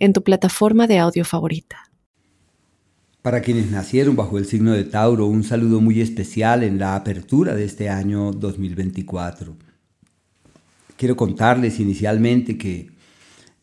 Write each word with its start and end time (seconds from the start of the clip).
en 0.00 0.12
tu 0.12 0.24
plataforma 0.24 0.86
de 0.86 0.98
audio 0.98 1.24
favorita. 1.24 1.90
Para 3.22 3.42
quienes 3.42 3.70
nacieron 3.70 4.16
bajo 4.16 4.38
el 4.38 4.46
signo 4.46 4.72
de 4.72 4.84
Tauro, 4.84 5.26
un 5.26 5.44
saludo 5.44 5.80
muy 5.80 6.00
especial 6.00 6.62
en 6.64 6.78
la 6.78 6.96
apertura 6.96 7.54
de 7.54 7.64
este 7.64 7.90
año 7.90 8.32
2024. 8.32 9.54
Quiero 10.96 11.16
contarles 11.16 11.78
inicialmente 11.80 12.56
que 12.56 12.90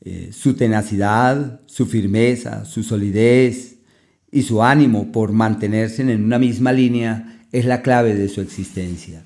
eh, 0.05 0.29
su 0.31 0.53
tenacidad, 0.53 1.61
su 1.65 1.87
firmeza, 1.87 2.65
su 2.65 2.83
solidez 2.83 3.77
y 4.31 4.43
su 4.43 4.61
ánimo 4.61 5.11
por 5.11 5.31
mantenerse 5.31 6.03
en 6.03 6.23
una 6.23 6.37
misma 6.37 6.71
línea 6.71 7.45
es 7.51 7.65
la 7.65 7.81
clave 7.81 8.13
de 8.13 8.29
su 8.29 8.41
existencia. 8.41 9.23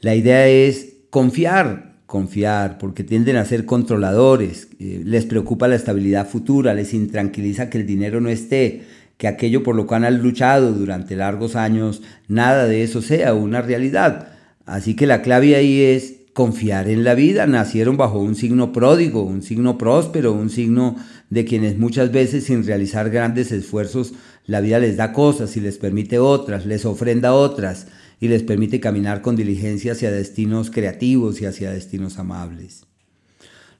La 0.00 0.14
idea 0.14 0.48
es 0.48 0.94
confiar 1.10 1.91
confiar, 2.12 2.76
porque 2.76 3.04
tienden 3.04 3.36
a 3.36 3.44
ser 3.46 3.64
controladores, 3.64 4.68
eh, 4.78 5.00
les 5.02 5.24
preocupa 5.24 5.66
la 5.66 5.76
estabilidad 5.76 6.28
futura, 6.28 6.74
les 6.74 6.92
intranquiliza 6.92 7.70
que 7.70 7.78
el 7.78 7.86
dinero 7.86 8.20
no 8.20 8.28
esté, 8.28 8.82
que 9.16 9.28
aquello 9.28 9.62
por 9.62 9.74
lo 9.74 9.86
cual 9.86 10.04
han 10.04 10.18
luchado 10.18 10.74
durante 10.74 11.16
largos 11.16 11.56
años, 11.56 12.02
nada 12.28 12.66
de 12.66 12.82
eso 12.82 13.00
sea 13.00 13.32
una 13.32 13.62
realidad. 13.62 14.28
Así 14.66 14.94
que 14.94 15.06
la 15.06 15.22
clave 15.22 15.56
ahí 15.56 15.80
es 15.80 16.16
confiar 16.34 16.86
en 16.90 17.02
la 17.02 17.14
vida. 17.14 17.46
Nacieron 17.46 17.96
bajo 17.96 18.18
un 18.18 18.34
signo 18.34 18.74
pródigo, 18.74 19.22
un 19.22 19.40
signo 19.40 19.78
próspero, 19.78 20.34
un 20.34 20.50
signo 20.50 20.96
de 21.30 21.46
quienes 21.46 21.78
muchas 21.78 22.12
veces 22.12 22.44
sin 22.44 22.66
realizar 22.66 23.08
grandes 23.08 23.52
esfuerzos 23.52 24.12
la 24.44 24.60
vida 24.60 24.80
les 24.80 24.98
da 24.98 25.14
cosas 25.14 25.56
y 25.56 25.60
les 25.60 25.78
permite 25.78 26.18
otras, 26.18 26.66
les 26.66 26.84
ofrenda 26.84 27.32
otras 27.32 27.86
y 28.22 28.28
les 28.28 28.44
permite 28.44 28.78
caminar 28.78 29.20
con 29.20 29.34
diligencia 29.34 29.92
hacia 29.92 30.12
destinos 30.12 30.70
creativos 30.70 31.40
y 31.40 31.46
hacia 31.46 31.72
destinos 31.72 32.20
amables. 32.20 32.84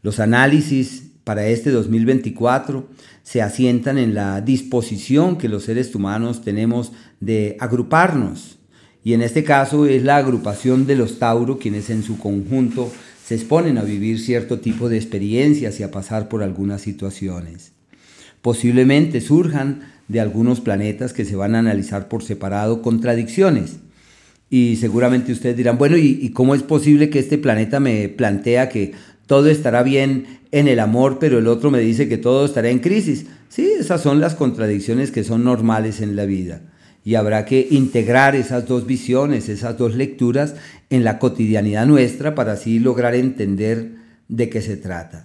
Los 0.02 0.18
análisis 0.18 1.04
para 1.22 1.46
este 1.46 1.70
2024 1.70 2.88
se 3.22 3.40
asientan 3.40 3.98
en 3.98 4.14
la 4.14 4.40
disposición 4.40 5.38
que 5.38 5.48
los 5.48 5.62
seres 5.62 5.94
humanos 5.94 6.42
tenemos 6.42 6.90
de 7.20 7.56
agruparnos. 7.60 8.58
Y 9.04 9.12
en 9.12 9.22
este 9.22 9.44
caso 9.44 9.86
es 9.86 10.02
la 10.02 10.16
agrupación 10.16 10.88
de 10.88 10.96
los 10.96 11.20
Tauro 11.20 11.60
quienes 11.60 11.88
en 11.88 12.02
su 12.02 12.18
conjunto 12.18 12.90
se 13.24 13.36
exponen 13.36 13.78
a 13.78 13.84
vivir 13.84 14.18
cierto 14.18 14.58
tipo 14.58 14.88
de 14.88 14.96
experiencias 14.96 15.78
y 15.78 15.84
a 15.84 15.92
pasar 15.92 16.28
por 16.28 16.42
algunas 16.42 16.80
situaciones. 16.80 17.70
Posiblemente 18.40 19.20
surjan 19.20 19.82
de 20.08 20.18
algunos 20.18 20.60
planetas 20.60 21.12
que 21.12 21.24
se 21.24 21.36
van 21.36 21.54
a 21.54 21.60
analizar 21.60 22.08
por 22.08 22.24
separado 22.24 22.82
contradicciones 22.82 23.76
y 24.52 24.76
seguramente 24.76 25.32
ustedes 25.32 25.56
dirán, 25.56 25.78
bueno, 25.78 25.96
¿y, 25.96 26.28
cómo 26.28 26.54
es 26.54 26.62
posible 26.62 27.08
que 27.08 27.18
este 27.18 27.38
planeta 27.38 27.80
me 27.80 28.10
plantea 28.10 28.68
que 28.68 28.92
todo 29.26 29.48
estará 29.48 29.82
bien 29.82 30.40
en 30.50 30.68
el 30.68 30.78
amor, 30.78 31.16
pero 31.18 31.38
el 31.38 31.46
otro 31.46 31.70
me 31.70 31.80
dice 31.80 32.06
que 32.06 32.18
todo 32.18 32.44
estará 32.44 32.68
en 32.68 32.80
crisis? 32.80 33.24
Sí, 33.48 33.72
esas 33.80 34.02
son 34.02 34.20
las 34.20 34.34
contradicciones 34.34 35.10
que 35.10 35.24
son 35.24 35.42
normales 35.42 36.02
en 36.02 36.16
la 36.16 36.26
vida. 36.26 36.60
Y 37.02 37.14
habrá 37.14 37.46
que 37.46 37.66
integrar 37.70 38.36
esas 38.36 38.68
dos 38.68 38.86
visiones, 38.86 39.48
esas 39.48 39.78
dos 39.78 39.94
lecturas 39.94 40.54
en 40.90 41.02
la 41.02 41.18
cotidianidad 41.18 41.86
nuestra 41.86 42.34
para 42.34 42.52
así 42.52 42.78
lograr 42.78 43.14
entender 43.14 43.92
de 44.28 44.50
qué 44.50 44.60
se 44.60 44.76
trata. 44.76 45.24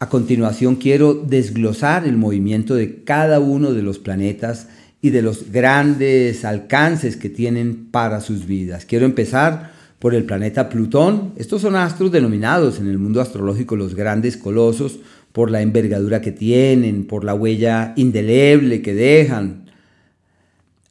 A 0.00 0.08
continuación 0.08 0.74
quiero 0.74 1.14
desglosar 1.14 2.04
el 2.04 2.16
movimiento 2.16 2.74
de 2.74 3.04
cada 3.04 3.38
uno 3.38 3.72
de 3.72 3.82
los 3.82 4.00
planetas 4.00 4.66
y 5.00 5.10
de 5.10 5.22
los 5.22 5.52
grandes 5.52 6.44
alcances 6.44 7.16
que 7.16 7.28
tienen 7.28 7.86
para 7.90 8.20
sus 8.20 8.46
vidas. 8.46 8.84
Quiero 8.84 9.06
empezar 9.06 9.72
por 9.98 10.14
el 10.14 10.24
planeta 10.24 10.68
Plutón. 10.68 11.32
Estos 11.36 11.62
son 11.62 11.76
astros 11.76 12.10
denominados 12.12 12.78
en 12.78 12.88
el 12.88 12.98
mundo 12.98 13.20
astrológico 13.20 13.76
los 13.76 13.94
grandes 13.94 14.36
colosos 14.36 15.00
por 15.32 15.50
la 15.50 15.62
envergadura 15.62 16.20
que 16.20 16.32
tienen, 16.32 17.06
por 17.06 17.24
la 17.24 17.34
huella 17.34 17.92
indeleble 17.96 18.82
que 18.82 18.94
dejan. 18.94 19.70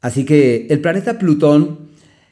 Así 0.02 0.26
que 0.26 0.68
el 0.70 0.80
planeta 0.80 1.18
Plutón, 1.18 1.88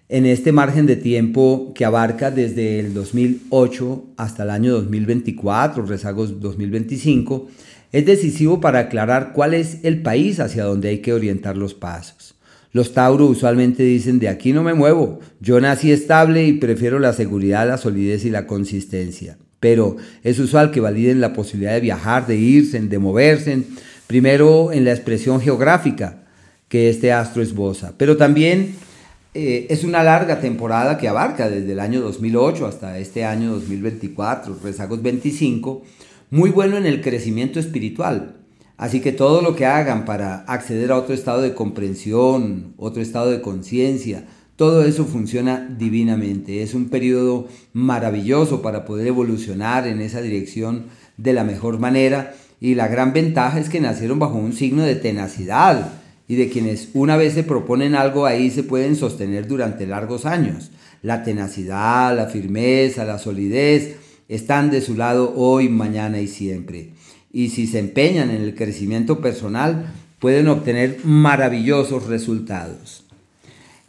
en 0.07 0.25
este 0.25 0.51
margen 0.51 0.85
de 0.85 0.95
tiempo 0.95 1.73
que 1.73 1.83
abarca 1.83 2.29
desde 2.29 2.79
el 2.79 2.93
2008 2.93 4.03
hasta 4.17 4.43
el 4.43 4.51
año 4.51 4.73
2024, 4.73 5.85
rezagos 5.85 6.39
2025, 6.39 7.47
es 7.95 8.05
decisivo 8.05 8.59
para 8.59 8.79
aclarar 8.79 9.31
cuál 9.31 9.53
es 9.53 9.77
el 9.83 10.01
país 10.01 10.41
hacia 10.41 10.65
donde 10.65 10.89
hay 10.89 10.97
que 10.97 11.13
orientar 11.13 11.55
los 11.55 11.73
pasos. 11.73 12.35
Los 12.73 12.93
Tauro 12.93 13.25
usualmente 13.25 13.83
dicen 13.83 14.19
de 14.19 14.27
aquí 14.27 14.51
no 14.51 14.63
me 14.63 14.73
muevo, 14.73 15.21
yo 15.39 15.61
nací 15.61 15.93
estable 15.93 16.43
y 16.43 16.51
prefiero 16.51 16.99
la 16.99 17.13
seguridad, 17.13 17.65
la 17.65 17.77
solidez 17.77 18.25
y 18.25 18.31
la 18.31 18.47
consistencia. 18.47 19.37
Pero 19.61 19.95
es 20.23 20.39
usual 20.39 20.71
que 20.71 20.81
validen 20.81 21.21
la 21.21 21.31
posibilidad 21.31 21.71
de 21.71 21.79
viajar, 21.79 22.27
de 22.27 22.35
irse, 22.35 22.81
de 22.81 22.99
moverse, 22.99 23.63
primero 24.07 24.73
en 24.73 24.83
la 24.83 24.91
expresión 24.91 25.39
geográfica 25.39 26.25
que 26.67 26.89
este 26.89 27.13
astro 27.13 27.41
esboza, 27.41 27.93
pero 27.97 28.17
también 28.17 28.75
eh, 29.33 29.67
es 29.69 29.85
una 29.85 30.03
larga 30.03 30.41
temporada 30.41 30.97
que 30.97 31.07
abarca 31.07 31.49
desde 31.49 31.71
el 31.71 31.79
año 31.79 32.01
2008 32.01 32.65
hasta 32.65 32.99
este 32.99 33.23
año 33.23 33.53
2024, 33.53 34.59
rezagos 34.61 35.01
25, 35.01 35.81
muy 36.29 36.49
bueno 36.49 36.77
en 36.77 36.85
el 36.85 37.01
crecimiento 37.01 37.59
espiritual. 37.59 38.35
Así 38.77 38.99
que 38.99 39.11
todo 39.11 39.41
lo 39.41 39.55
que 39.55 39.65
hagan 39.65 40.03
para 40.05 40.39
acceder 40.45 40.91
a 40.91 40.97
otro 40.97 41.13
estado 41.13 41.41
de 41.41 41.53
comprensión, 41.53 42.73
otro 42.77 43.01
estado 43.01 43.31
de 43.31 43.41
conciencia, 43.41 44.25
todo 44.57 44.85
eso 44.85 45.05
funciona 45.05 45.67
divinamente. 45.77 46.61
Es 46.61 46.73
un 46.73 46.89
periodo 46.89 47.47
maravilloso 47.73 48.61
para 48.61 48.85
poder 48.85 49.07
evolucionar 49.07 49.87
en 49.87 50.01
esa 50.01 50.21
dirección 50.21 50.85
de 51.17 51.33
la 51.33 51.43
mejor 51.43 51.79
manera. 51.79 52.33
Y 52.59 52.75
la 52.75 52.87
gran 52.87 53.13
ventaja 53.13 53.59
es 53.59 53.69
que 53.69 53.81
nacieron 53.81 54.19
bajo 54.19 54.35
un 54.35 54.53
signo 54.53 54.83
de 54.83 54.95
tenacidad 54.95 55.93
y 56.27 56.35
de 56.35 56.49
quienes 56.49 56.89
una 56.93 57.17
vez 57.17 57.33
se 57.33 57.43
proponen 57.43 57.95
algo 57.95 58.25
ahí 58.25 58.49
se 58.49 58.63
pueden 58.63 58.95
sostener 58.95 59.47
durante 59.47 59.85
largos 59.85 60.25
años. 60.25 60.71
La 61.01 61.23
tenacidad, 61.23 62.15
la 62.15 62.27
firmeza, 62.27 63.05
la 63.05 63.19
solidez 63.19 63.97
están 64.29 64.71
de 64.71 64.81
su 64.81 64.95
lado 64.95 65.33
hoy, 65.35 65.69
mañana 65.69 66.19
y 66.19 66.27
siempre. 66.27 66.91
Y 67.31 67.49
si 67.49 67.67
se 67.67 67.79
empeñan 67.79 68.29
en 68.29 68.41
el 68.41 68.55
crecimiento 68.55 69.19
personal, 69.19 69.93
pueden 70.19 70.47
obtener 70.47 70.99
maravillosos 71.03 72.07
resultados. 72.07 73.05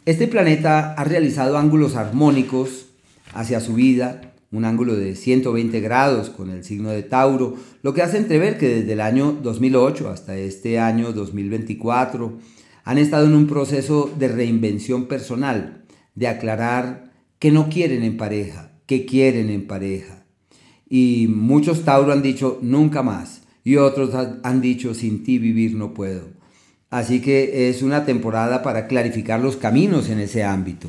Este 0.05 0.27
planeta 0.27 0.93
ha 0.93 1.03
realizado 1.03 1.57
ángulos 1.57 1.95
armónicos 1.95 2.85
hacia 3.33 3.59
su 3.59 3.73
vida, 3.73 4.33
un 4.51 4.63
ángulo 4.63 4.95
de 4.95 5.15
120 5.15 5.79
grados 5.81 6.29
con 6.29 6.49
el 6.49 6.63
signo 6.63 6.89
de 6.89 7.03
Tauro, 7.03 7.55
lo 7.81 7.93
que 7.93 8.01
hace 8.01 8.17
entrever 8.17 8.57
que 8.57 8.69
desde 8.69 8.93
el 8.93 9.01
año 9.01 9.37
2008 9.43 10.09
hasta 10.09 10.37
este 10.37 10.79
año 10.79 11.11
2024 11.11 12.37
han 12.85 12.97
estado 12.97 13.25
en 13.25 13.35
un 13.35 13.47
proceso 13.47 14.09
de 14.17 14.29
reinvención 14.29 15.07
personal, 15.07 15.83
de 16.15 16.29
aclarar 16.29 17.11
qué 17.39 17.51
no 17.51 17.67
quieren 17.67 18.03
en 18.03 18.15
pareja, 18.15 18.71
qué 18.85 19.05
quieren 19.05 19.49
en 19.49 19.67
pareja, 19.67 20.16
y 20.89 21.27
muchos 21.29 21.83
Tauro 21.83 22.11
han 22.11 22.21
dicho 22.21 22.59
nunca 22.61 23.03
más. 23.03 23.41
Y 23.63 23.75
otros 23.75 24.11
han 24.43 24.61
dicho 24.61 24.93
sin 24.93 25.23
ti 25.23 25.39
vivir 25.39 25.75
no 25.75 25.93
puedo. 25.93 26.29
Así 26.89 27.19
que 27.19 27.69
es 27.69 27.81
una 27.81 28.05
temporada 28.05 28.63
para 28.63 28.87
clarificar 28.87 29.41
los 29.41 29.57
caminos 29.57 30.09
en 30.09 30.19
ese 30.19 30.43
ámbito. 30.43 30.87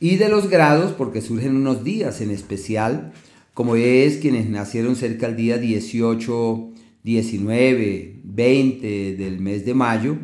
Y 0.00 0.16
de 0.16 0.30
los 0.30 0.48
grados, 0.48 0.92
porque 0.92 1.20
surgen 1.20 1.56
unos 1.56 1.84
días 1.84 2.20
en 2.22 2.30
especial, 2.30 3.12
como 3.52 3.76
es 3.76 4.16
quienes 4.16 4.48
nacieron 4.48 4.96
cerca 4.96 5.26
del 5.26 5.36
día 5.36 5.58
18, 5.58 6.70
19, 7.02 8.20
20 8.24 9.16
del 9.16 9.40
mes 9.40 9.64
de 9.66 9.74
mayo, 9.74 10.16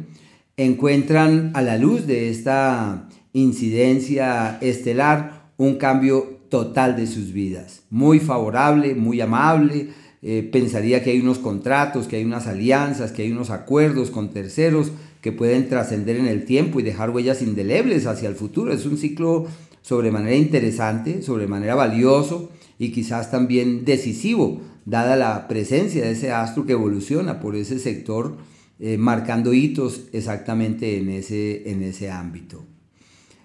encuentran 0.57 1.51
a 1.55 1.63
la 1.63 1.77
luz 1.77 2.07
de 2.07 2.31
esta 2.31 3.09
incidencia 3.33 4.59
estelar 4.61 5.53
un 5.57 5.77
cambio 5.77 6.42
total 6.53 6.97
de 6.97 7.07
sus 7.07 7.33
vidas. 7.33 7.81
Muy 7.89 8.21
favorable, 8.21 8.95
muy 8.95 9.23
amable. 9.23 9.89
Eh, 10.21 10.47
pensaría 10.53 11.03
que 11.03 11.09
hay 11.09 11.19
unos 11.19 11.39
contratos, 11.39 12.07
que 12.07 12.17
hay 12.17 12.25
unas 12.27 12.47
alianzas, 12.47 13.11
que 13.11 13.23
hay 13.23 13.33
unos 13.33 13.49
acuerdos 13.49 14.11
con 14.11 14.29
terceros 14.29 14.93
que 15.23 15.33
pueden 15.33 15.71
trascender 15.71 16.17
en 16.17 16.27
el 16.27 16.45
tiempo 16.45 16.79
y 16.79 16.83
dejar 16.83 17.09
huellas 17.09 17.41
indelebles 17.41 18.07
hacia 18.07 18.29
el 18.29 18.35
futuro. 18.35 18.71
Es 18.71 18.85
un 18.85 18.99
ciclo 18.99 19.47
sobremanera 19.81 20.37
interesante, 20.37 21.23
sobremanera 21.23 21.75
valioso 21.75 22.51
y 22.79 22.93
quizás 22.93 23.31
también 23.31 23.87
decisivo 23.87 24.61
dada 24.85 25.17
la 25.17 25.49
presencia 25.49 26.05
de 26.05 26.11
ese 26.11 26.33
astro 26.33 26.67
que 26.67 26.73
evoluciona 26.73 27.41
por 27.41 27.57
ese 27.57 27.79
sector, 27.79 28.37
eh, 28.79 28.99
marcando 28.99 29.55
hitos 29.55 30.03
exactamente 30.13 30.99
en 30.99 31.09
ese, 31.09 31.71
en 31.71 31.83
ese 31.83 32.11
ámbito. 32.11 32.63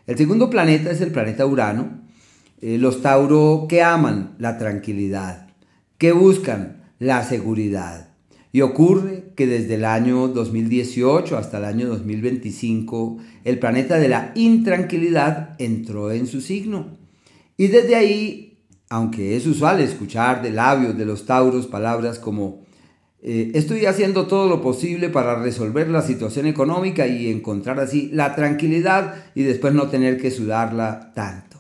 El 0.08 0.18
segundo 0.18 0.50
planeta 0.50 0.92
es 0.92 1.00
el 1.00 1.12
planeta 1.12 1.46
Urano. 1.46 2.06
Eh, 2.60 2.78
los 2.80 3.02
Tauro 3.02 3.68
que 3.70 3.84
aman 3.84 4.36
la 4.40 4.58
tranquilidad, 4.58 5.50
que 5.98 6.12
buscan 6.12 6.84
la 7.00 7.24
seguridad. 7.24 8.16
Y 8.52 8.62
ocurre 8.62 9.26
que 9.36 9.46
desde 9.46 9.76
el 9.76 9.86
año 9.86 10.30
2018 10.30 11.38
hasta 11.38 11.60
el 11.60 11.66
año 11.66 11.88
2025 11.88 13.18
el 13.44 13.60
planeta 13.60 14.00
de 14.00 14.10
la 14.10 14.32
intranquilidad 14.34 15.56
entró 15.60 16.12
en 16.12 16.26
su 16.26 16.42
signo. 16.42 16.98
Y 17.58 17.68
desde 17.68 17.96
ahí, 17.96 18.58
aunque 18.90 19.36
es 19.36 19.46
usual 19.46 19.80
escuchar 19.80 20.42
de 20.42 20.50
labios 20.50 20.98
de 20.98 21.06
los 21.06 21.26
Tauros 21.26 21.68
palabras 21.68 22.18
como 22.18 22.66
eh, 23.22 23.52
estoy 23.56 23.86
haciendo 23.86 24.28
todo 24.28 24.48
lo 24.48 24.62
posible 24.62 25.10
para 25.10 25.42
resolver 25.42 25.90
la 25.90 26.02
situación 26.02 26.46
económica 26.46 27.08
y 27.08 27.30
encontrar 27.30 27.80
así 27.80 28.10
la 28.14 28.36
tranquilidad 28.36 29.26
y 29.36 29.44
después 29.44 29.74
no 29.74 29.90
tener 29.90 30.20
que 30.20 30.32
sudarla 30.32 31.12
tanto. 31.14 31.57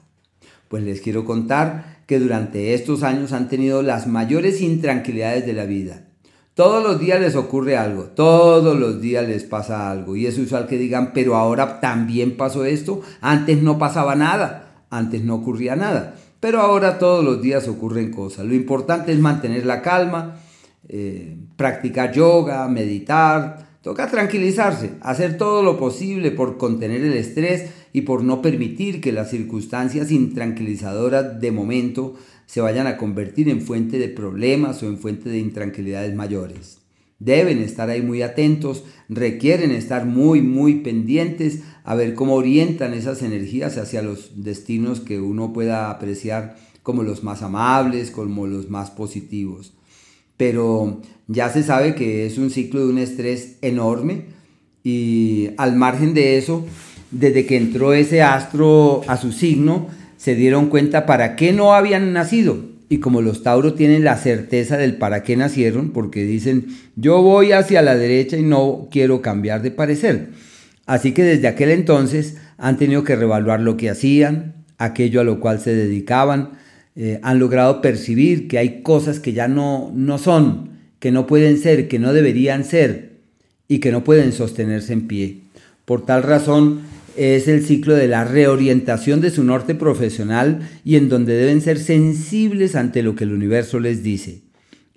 Pues 0.67 0.83
les 0.83 1.01
quiero 1.01 1.25
contar 1.25 1.97
que 2.07 2.19
durante 2.19 2.73
estos 2.73 3.03
años 3.03 3.33
han 3.33 3.49
tenido 3.49 3.81
las 3.81 4.07
mayores 4.07 4.61
intranquilidades 4.61 5.45
de 5.45 5.53
la 5.53 5.65
vida. 5.65 6.07
Todos 6.57 6.81
los 6.81 6.99
días 6.99 7.21
les 7.21 7.35
ocurre 7.35 7.77
algo, 7.77 8.05
todos 8.05 8.79
los 8.79 8.99
días 8.99 9.27
les 9.27 9.43
pasa 9.43 9.91
algo 9.91 10.15
y 10.15 10.25
es 10.25 10.39
usual 10.39 10.65
que 10.65 10.79
digan, 10.79 11.11
pero 11.13 11.35
ahora 11.35 11.79
también 11.79 12.35
pasó 12.35 12.65
esto, 12.65 13.01
antes 13.21 13.61
no 13.61 13.77
pasaba 13.77 14.15
nada, 14.15 14.85
antes 14.89 15.23
no 15.23 15.35
ocurría 15.35 15.75
nada, 15.75 16.15
pero 16.39 16.59
ahora 16.61 16.97
todos 16.97 17.23
los 17.23 17.43
días 17.43 17.67
ocurren 17.67 18.11
cosas. 18.11 18.47
Lo 18.47 18.55
importante 18.55 19.11
es 19.11 19.19
mantener 19.19 19.67
la 19.67 19.83
calma, 19.83 20.37
eh, 20.87 21.37
practicar 21.57 22.11
yoga, 22.11 22.67
meditar, 22.67 23.67
toca 23.83 24.09
tranquilizarse, 24.09 24.93
hacer 25.01 25.37
todo 25.37 25.61
lo 25.61 25.77
posible 25.77 26.31
por 26.31 26.57
contener 26.57 27.01
el 27.01 27.13
estrés 27.13 27.69
y 27.97 28.01
por 28.01 28.23
no 28.23 28.43
permitir 28.43 29.01
que 29.01 29.11
las 29.11 29.31
circunstancias 29.31 30.11
intranquilizadoras 30.11 31.41
de 31.41 31.51
momento 31.51 32.13
se 32.45 32.61
vayan 32.61 32.85
a 32.85 32.95
convertir 32.95 33.49
en 33.49 33.59
fuente 33.59 33.97
de 33.97 34.07
problemas 34.07 34.83
o 34.83 34.87
en 34.87 34.99
fuente 34.99 35.31
de 35.31 35.39
intranquilidades 35.39 36.13
mayores. 36.13 36.77
Deben 37.17 37.57
estar 37.57 37.89
ahí 37.89 38.03
muy 38.03 38.21
atentos, 38.21 38.83
requieren 39.09 39.71
estar 39.71 40.05
muy, 40.05 40.43
muy 40.43 40.81
pendientes 40.81 41.61
a 41.83 41.95
ver 41.95 42.13
cómo 42.13 42.35
orientan 42.35 42.93
esas 42.93 43.23
energías 43.23 43.79
hacia 43.79 44.03
los 44.03 44.43
destinos 44.43 44.99
que 44.99 45.19
uno 45.19 45.51
pueda 45.51 45.89
apreciar 45.89 46.55
como 46.83 47.01
los 47.01 47.23
más 47.23 47.41
amables, 47.41 48.11
como 48.11 48.45
los 48.45 48.69
más 48.69 48.91
positivos 48.91 49.73
pero 50.37 51.01
ya 51.27 51.49
se 51.49 51.63
sabe 51.63 51.95
que 51.95 52.27
es 52.27 52.37
un 52.37 52.51
ciclo 52.51 52.81
de 52.81 52.93
un 52.93 52.99
estrés 52.99 53.57
enorme 53.63 54.25
y 54.83 55.49
al 55.57 55.75
margen 55.75 56.13
de 56.13 56.37
eso, 56.37 56.63
desde 57.11 57.45
que 57.45 57.57
entró 57.57 57.93
ese 57.93 58.21
astro 58.21 59.01
a 59.07 59.17
su 59.17 59.31
signo, 59.31 59.87
se 60.17 60.35
dieron 60.35 60.69
cuenta 60.69 61.05
para 61.05 61.35
qué 61.35 61.53
no 61.53 61.73
habían 61.73 62.13
nacido. 62.13 62.65
Y 62.89 62.99
como 62.99 63.21
los 63.21 63.43
Tauros 63.43 63.75
tienen 63.75 64.03
la 64.03 64.17
certeza 64.17 64.77
del 64.77 64.95
para 64.95 65.23
qué 65.23 65.35
nacieron, 65.35 65.91
porque 65.91 66.23
dicen, 66.23 66.67
yo 66.95 67.21
voy 67.21 67.51
hacia 67.51 67.81
la 67.81 67.95
derecha 67.95 68.37
y 68.37 68.43
no 68.43 68.87
quiero 68.91 69.21
cambiar 69.21 69.61
de 69.61 69.71
parecer. 69.71 70.29
Así 70.85 71.11
que 71.11 71.23
desde 71.23 71.49
aquel 71.49 71.71
entonces 71.71 72.37
han 72.57 72.77
tenido 72.77 73.03
que 73.03 73.17
revaluar 73.17 73.59
lo 73.59 73.75
que 73.75 73.89
hacían, 73.89 74.53
aquello 74.77 75.19
a 75.19 75.25
lo 75.25 75.41
cual 75.41 75.59
se 75.59 75.75
dedicaban, 75.75 76.51
eh, 76.95 77.19
han 77.23 77.39
logrado 77.39 77.81
percibir 77.81 78.47
que 78.47 78.57
hay 78.57 78.81
cosas 78.81 79.19
que 79.19 79.33
ya 79.33 79.49
no, 79.49 79.91
no 79.93 80.17
son, 80.17 80.69
que 80.99 81.11
no 81.11 81.27
pueden 81.27 81.57
ser, 81.57 81.87
que 81.87 81.99
no 81.99 82.13
deberían 82.13 82.63
ser 82.63 83.17
y 83.67 83.79
que 83.79 83.91
no 83.91 84.03
pueden 84.03 84.31
sostenerse 84.31 84.93
en 84.93 85.07
pie. 85.07 85.41
Por 85.85 86.05
tal 86.05 86.23
razón, 86.23 86.81
es 87.17 87.47
el 87.47 87.65
ciclo 87.65 87.95
de 87.95 88.07
la 88.07 88.23
reorientación 88.23 89.21
de 89.21 89.31
su 89.31 89.43
norte 89.43 89.75
profesional 89.75 90.69
y 90.85 90.95
en 90.95 91.09
donde 91.09 91.35
deben 91.35 91.61
ser 91.61 91.79
sensibles 91.79 92.75
ante 92.75 93.01
lo 93.01 93.15
que 93.15 93.23
el 93.23 93.33
universo 93.33 93.79
les 93.79 94.03
dice. 94.03 94.43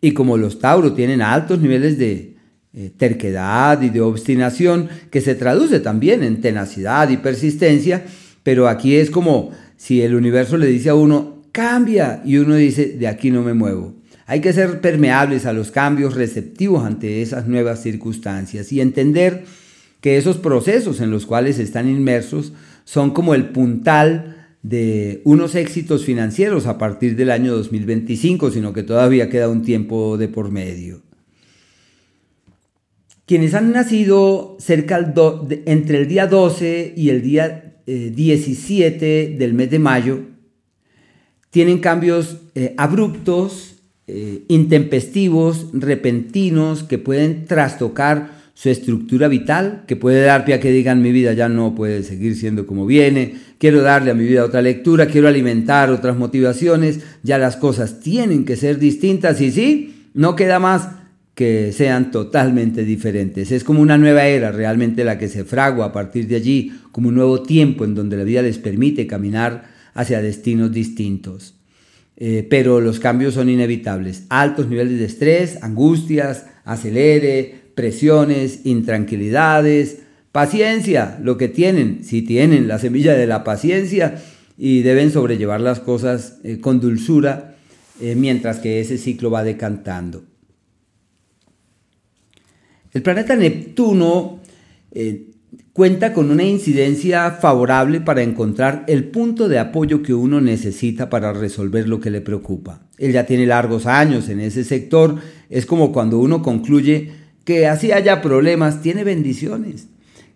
Y 0.01 0.13
como 0.13 0.37
los 0.37 0.59
Tauros 0.59 0.95
tienen 0.95 1.23
altos 1.23 1.61
niveles 1.61 1.99
de 1.99 2.37
eh, 2.73 2.91
terquedad 2.97 3.81
y 3.83 3.89
de 3.89 4.01
obstinación, 4.01 4.89
que 5.11 5.21
se 5.21 5.35
traduce 5.35 5.81
también 5.81 6.23
en 6.23 6.41
tenacidad 6.41 7.09
y 7.09 7.17
persistencia, 7.17 8.05
pero 8.43 8.69
aquí 8.69 8.97
es 8.97 9.11
como 9.11 9.51
si 9.77 10.03
el 10.03 10.15
universo 10.15 10.57
le 10.57 10.67
dice 10.67 10.91
a 10.91 10.95
uno, 10.95 11.43
cambia 11.53 12.23
y 12.25 12.37
uno 12.37 12.55
dice, 12.55 12.97
de 12.99 13.09
aquí 13.09 13.31
no 13.31 13.43
me 13.43 13.55
muevo. 13.55 13.95
Hay 14.27 14.41
que 14.41 14.53
ser 14.53 14.81
permeables 14.81 15.47
a 15.47 15.53
los 15.53 15.71
cambios, 15.71 16.15
receptivos 16.15 16.85
ante 16.85 17.23
esas 17.23 17.49
nuevas 17.49 17.83
circunstancias 17.83 18.71
y 18.73 18.81
entender 18.81 19.45
que 20.01 20.17
esos 20.17 20.39
procesos 20.39 21.01
en 21.01 21.11
los 21.11 21.27
cuales 21.27 21.59
están 21.59 21.89
inmersos 21.89 22.53
son 22.85 23.11
como 23.11 23.35
el 23.35 23.51
puntal 23.51 24.37
de 24.63 25.23
unos 25.25 25.55
éxitos 25.55 26.05
financieros 26.05 26.67
a 26.67 26.79
partir 26.79 27.17
del 27.17 27.31
año 27.31 27.55
2025, 27.55 28.51
sino 28.51 28.73
que 28.73 28.83
todavía 28.83 29.31
queda 29.31 29.49
un 29.49 29.63
tiempo 29.63 30.19
de 30.19 30.29
por 30.29 30.51
medio. 30.51 31.03
Quienes 33.27 33.55
han 33.55 33.73
nacido 33.73 34.57
cerca 34.59 34.99
entre 35.67 35.99
el 35.99 36.09
día 36.09 36.27
12 36.27 36.95
y 36.97 37.11
el 37.11 37.23
día 37.23 37.77
17 37.87 39.23
eh, 39.23 39.37
del 39.39 39.55
mes 39.55 39.71
de 39.71 39.79
mayo 39.79 40.21
tienen 41.51 41.79
cambios 41.79 42.39
eh, 42.55 42.75
abruptos, 42.77 43.83
eh, 44.07 44.45
intempestivos, 44.49 45.69
repentinos, 45.73 46.83
que 46.83 46.99
pueden 46.99 47.47
trastocar 47.47 48.40
su 48.61 48.69
estructura 48.69 49.27
vital, 49.27 49.85
que 49.87 49.97
puede 49.97 50.23
dar 50.23 50.45
pie 50.45 50.53
a 50.53 50.61
que 50.61 50.71
digan 50.71 51.01
mi 51.01 51.13
vida 51.13 51.33
ya 51.33 51.49
no 51.49 51.75
puede 51.75 52.03
seguir 52.03 52.37
siendo 52.37 52.67
como 52.67 52.85
viene, 52.85 53.37
quiero 53.57 53.81
darle 53.81 54.11
a 54.11 54.15
mi 54.15 54.27
vida 54.27 54.45
otra 54.45 54.61
lectura, 54.61 55.07
quiero 55.07 55.29
alimentar 55.29 55.91
otras 55.91 56.15
motivaciones, 56.19 57.01
ya 57.23 57.39
las 57.39 57.57
cosas 57.57 58.01
tienen 58.01 58.45
que 58.45 58.57
ser 58.57 58.79
distintas 58.79 59.41
y 59.41 59.51
sí, 59.51 60.09
no 60.13 60.37
queda 60.37 60.59
más 60.59 60.91
que 61.35 61.73
sean 61.73 62.11
totalmente 62.11 62.85
diferentes. 62.85 63.51
Es 63.51 63.65
como 63.65 63.81
una 63.81 63.97
nueva 63.97 64.27
era 64.27 64.53
realmente 64.53 65.05
la 65.05 65.17
que 65.17 65.29
se 65.29 65.45
fragua 65.45 65.87
a 65.87 65.93
partir 65.95 66.29
de 66.29 66.37
allí, 66.37 66.71
como 66.93 67.09
un 67.09 67.15
nuevo 67.15 67.43
tiempo 67.43 67.87
en 67.87 67.95
donde 67.95 68.19
la 68.19 68.25
vida 68.25 68.43
les 68.43 68.59
permite 68.59 69.07
caminar 69.07 69.71
hacia 69.95 70.21
destinos 70.21 70.71
distintos. 70.71 71.55
Eh, 72.19 72.47
pero 72.51 72.83
los 72.83 73.01
cambios 73.01 73.33
son 73.33 73.49
inevitables. 73.49 74.25
Altos 74.29 74.69
niveles 74.69 74.99
de 74.99 75.07
estrés, 75.07 75.63
angustias, 75.63 76.45
acelere, 76.67 77.60
presiones, 77.81 78.61
intranquilidades, 78.65 80.01
paciencia, 80.33 81.19
lo 81.23 81.39
que 81.39 81.49
tienen, 81.49 82.05
si 82.05 82.21
tienen 82.21 82.69
la 82.69 82.79
semilla 82.79 83.15
de 83.15 83.27
la 83.27 83.43
paciencia 83.43 84.21
y 84.59 84.83
deben 84.83 85.11
sobrellevar 85.11 85.63
las 85.63 85.81
cosas 85.81 86.41
eh, 86.45 86.61
con 86.61 86.79
dulzura 86.79 87.57
eh, 88.03 88.15
mientras 88.17 88.59
que 88.59 88.81
ese 88.81 88.99
ciclo 88.99 89.31
va 89.31 89.45
decantando. 89.45 90.25
El 92.93 93.01
planeta 93.01 93.35
Neptuno 93.35 94.41
cuenta 95.73 96.13
con 96.13 96.31
una 96.31 96.45
incidencia 96.45 97.31
favorable 97.31 98.03
para 98.03 98.23
encontrar 98.23 98.85
el 98.89 99.05
punto 99.05 99.49
de 99.49 99.59
apoyo 99.59 100.03
que 100.03 100.13
uno 100.13 100.39
necesita 100.43 101.09
para 101.09 101.33
resolver 101.33 101.89
lo 101.89 102.01
que 102.01 102.11
le 102.11 102.21
preocupa. 102.21 102.83
Él 102.99 103.13
ya 103.13 103.25
tiene 103.25 103.47
largos 103.47 103.87
años 103.87 104.29
en 104.29 104.41
ese 104.41 104.65
sector, 104.65 105.17
es 105.49 105.65
como 105.65 105.93
cuando 105.93 106.19
uno 106.19 106.43
concluye 106.43 107.20
que 107.45 107.67
así 107.67 107.93
haya 107.93 108.23
problemas, 108.23 108.83
tiene 108.83 109.05
bendiciones, 109.05 109.89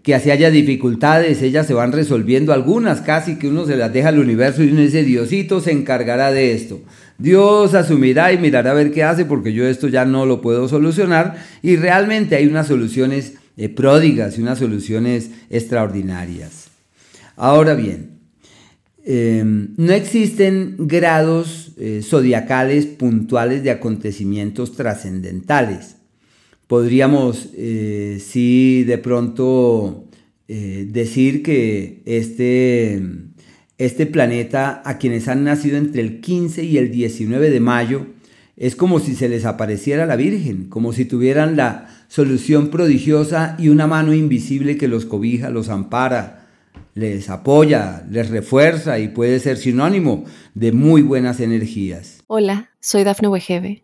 que 0.02 0.14
así 0.14 0.30
haya 0.30 0.50
dificultades, 0.50 1.42
ellas 1.42 1.66
se 1.66 1.74
van 1.74 1.92
resolviendo, 1.92 2.52
algunas 2.52 3.00
casi 3.00 3.36
que 3.36 3.48
uno 3.48 3.66
se 3.66 3.76
las 3.76 3.92
deja 3.92 4.08
al 4.08 4.18
universo 4.18 4.62
y 4.62 4.68
uno 4.68 4.80
dice, 4.80 5.02
Diosito 5.02 5.60
se 5.60 5.72
encargará 5.72 6.30
de 6.30 6.52
esto. 6.52 6.82
Dios 7.16 7.74
asumirá 7.74 8.32
y 8.32 8.38
mirará 8.38 8.72
a 8.72 8.74
ver 8.74 8.90
qué 8.90 9.02
hace 9.02 9.24
porque 9.24 9.52
yo 9.52 9.66
esto 9.66 9.88
ya 9.88 10.04
no 10.04 10.26
lo 10.26 10.40
puedo 10.40 10.68
solucionar 10.68 11.36
y 11.62 11.76
realmente 11.76 12.36
hay 12.36 12.46
unas 12.46 12.66
soluciones 12.66 13.34
eh, 13.56 13.68
pródigas 13.68 14.36
y 14.36 14.42
unas 14.42 14.58
soluciones 14.58 15.30
extraordinarias. 15.48 16.68
Ahora 17.36 17.74
bien, 17.74 18.18
em, 19.04 19.74
no 19.76 19.92
existen 19.92 20.74
grados 20.78 21.72
eh, 21.78 22.00
zodiacales 22.02 22.86
puntuales 22.86 23.62
de 23.62 23.70
acontecimientos 23.70 24.76
trascendentales. 24.76 25.96
Podríamos, 26.74 27.50
eh, 27.56 28.20
sí, 28.20 28.82
de 28.82 28.98
pronto 28.98 30.08
decir 30.48 31.44
que 31.44 32.02
este, 32.04 33.00
este 33.78 34.06
planeta, 34.06 34.82
a 34.84 34.98
quienes 34.98 35.28
han 35.28 35.44
nacido 35.44 35.76
entre 35.76 36.02
el 36.02 36.20
15 36.20 36.64
y 36.64 36.78
el 36.78 36.90
19 36.90 37.50
de 37.50 37.60
mayo, 37.60 38.06
es 38.56 38.74
como 38.74 38.98
si 38.98 39.14
se 39.14 39.28
les 39.28 39.44
apareciera 39.44 40.04
la 40.04 40.16
Virgen, 40.16 40.68
como 40.68 40.92
si 40.92 41.04
tuvieran 41.04 41.56
la 41.56 41.86
solución 42.08 42.70
prodigiosa 42.70 43.54
y 43.56 43.68
una 43.68 43.86
mano 43.86 44.12
invisible 44.12 44.76
que 44.76 44.88
los 44.88 45.06
cobija, 45.06 45.50
los 45.50 45.68
ampara, 45.68 46.48
les 46.94 47.30
apoya, 47.30 48.04
les 48.10 48.30
refuerza 48.30 48.98
y 48.98 49.06
puede 49.06 49.38
ser 49.38 49.58
sinónimo 49.58 50.24
de 50.54 50.72
muy 50.72 51.02
buenas 51.02 51.38
energías. 51.38 52.24
Hola, 52.26 52.70
soy 52.80 53.04
Dafne 53.04 53.28
Wegebe 53.28 53.83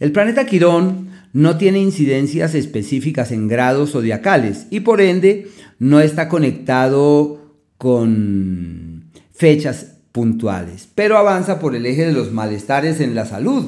El 0.00 0.12
planeta 0.12 0.46
Quirón 0.46 1.10
no 1.32 1.56
tiene 1.56 1.78
incidencias 1.78 2.54
específicas 2.54 3.30
en 3.30 3.46
grados 3.46 3.92
zodiacales 3.92 4.66
y 4.70 4.80
por 4.80 5.00
ende 5.00 5.46
no 5.78 6.00
está 6.00 6.28
conectado 6.28 7.54
con 7.78 9.04
fechas 9.32 9.92
puntuales, 10.10 10.88
pero 10.94 11.16
avanza 11.16 11.60
por 11.60 11.76
el 11.76 11.86
eje 11.86 12.06
de 12.06 12.12
los 12.12 12.32
malestares 12.32 13.00
en 13.00 13.14
la 13.14 13.26
salud. 13.26 13.66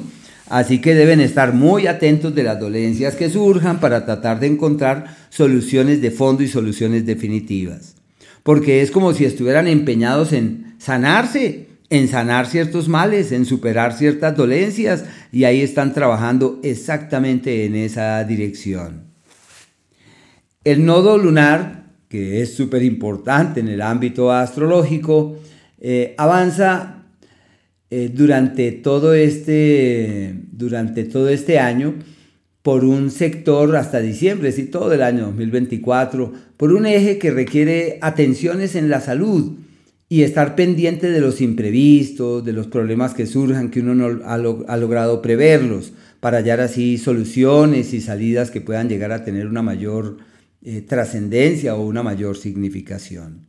Así 0.49 0.79
que 0.79 0.93
deben 0.93 1.21
estar 1.21 1.53
muy 1.53 1.87
atentos 1.87 2.35
de 2.35 2.43
las 2.43 2.59
dolencias 2.59 3.15
que 3.15 3.29
surjan 3.29 3.79
para 3.79 4.05
tratar 4.05 4.41
de 4.41 4.47
encontrar 4.47 5.15
soluciones 5.29 6.01
de 6.01 6.11
fondo 6.11 6.43
y 6.43 6.49
soluciones 6.49 7.05
definitivas 7.05 7.93
porque 8.43 8.81
es 8.81 8.91
como 8.91 9.13
si 9.13 9.25
estuvieran 9.25 9.67
empeñados 9.67 10.33
en 10.33 10.75
sanarse, 10.77 11.67
en 11.93 12.07
sanar 12.07 12.47
ciertos 12.47 12.89
males, 12.89 13.31
en 13.31 13.45
superar 13.45 13.93
ciertas 13.93 14.35
dolencias, 14.35 15.05
y 15.31 15.43
ahí 15.43 15.61
están 15.61 15.93
trabajando 15.93 16.59
exactamente 16.63 17.65
en 17.65 17.75
esa 17.75 18.23
dirección. 18.23 19.03
El 20.63 20.87
nodo 20.87 21.19
lunar, 21.19 21.91
que 22.09 22.41
es 22.41 22.55
súper 22.55 22.81
importante 22.81 23.59
en 23.59 23.67
el 23.67 23.79
ámbito 23.79 24.31
astrológico, 24.31 25.37
eh, 25.79 26.15
avanza 26.17 27.03
eh, 27.91 28.09
durante, 28.11 28.71
todo 28.71 29.13
este, 29.13 30.33
durante 30.51 31.03
todo 31.03 31.29
este 31.29 31.59
año 31.59 31.93
por 32.63 32.85
un 32.85 33.11
sector 33.11 33.75
hasta 33.75 33.99
diciembre, 33.99 34.51
sí, 34.51 34.65
todo 34.65 34.93
el 34.93 35.03
año 35.03 35.25
2024, 35.25 36.33
por 36.57 36.73
un 36.73 36.87
eje 36.87 37.19
que 37.19 37.29
requiere 37.29 37.99
atenciones 38.01 38.73
en 38.73 38.89
la 38.89 38.99
salud 38.99 39.59
y 40.13 40.21
estar 40.21 40.55
pendiente 40.55 41.09
de 41.09 41.19
los 41.19 41.41
imprevistos, 41.41 42.45
de 42.45 42.53
los 42.53 42.67
problemas 42.67 43.15
que 43.15 43.25
surjan, 43.25 43.71
que 43.71 43.79
uno 43.79 43.95
no 43.95 44.23
ha, 44.27 44.77
logrado 44.77 45.23
preverlos, 45.23 45.91
para 46.19 46.37
hallar 46.37 46.61
así 46.61 46.99
soluciones 46.99 47.95
y 47.95 47.99
salidas 47.99 48.51
que 48.51 48.61
puedan 48.61 48.89
llegar 48.89 49.11
a 49.11 49.25
tener 49.25 49.47
una 49.47 49.63
mayor 49.63 50.17
eh, 50.63 50.81
trascendencia 50.81 51.73
o 51.73 51.87
una 51.87 52.03
mayor 52.03 52.37
significación. 52.37 53.47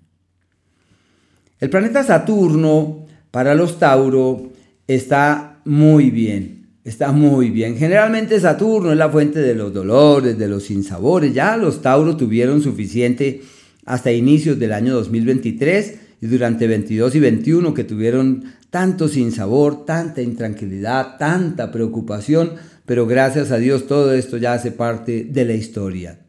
El 1.60 1.68
planeta 1.68 2.02
Saturno 2.02 3.04
para 3.30 3.54
los 3.54 3.78
Tauro 3.78 4.50
está 4.88 5.60
muy 5.66 6.08
bien. 6.08 6.68
Está 6.82 7.12
muy 7.12 7.50
bien. 7.50 7.76
Generalmente 7.76 8.40
Saturno 8.40 8.90
es 8.90 8.96
la 8.96 9.10
fuente 9.10 9.40
de 9.40 9.54
los 9.54 9.74
dolores, 9.74 10.38
de 10.38 10.48
los 10.48 10.62
sinsabores. 10.62 11.34
Ya 11.34 11.58
los 11.58 11.82
Tauros 11.82 12.16
tuvieron 12.16 12.62
suficiente 12.62 13.42
hasta 13.84 14.10
inicios 14.12 14.58
del 14.58 14.72
año 14.72 14.94
2023 14.94 16.03
y 16.24 16.26
durante 16.26 16.66
22 16.66 17.16
y 17.16 17.20
21 17.20 17.74
que 17.74 17.84
tuvieron 17.84 18.44
tanto 18.70 19.08
sinsabor, 19.08 19.84
tanta 19.84 20.22
intranquilidad, 20.22 21.18
tanta 21.18 21.70
preocupación, 21.70 22.52
pero 22.86 23.06
gracias 23.06 23.50
a 23.50 23.58
Dios 23.58 23.86
todo 23.86 24.14
esto 24.14 24.38
ya 24.38 24.54
hace 24.54 24.70
parte 24.70 25.24
de 25.30 25.44
la 25.44 25.52
historia. 25.52 26.20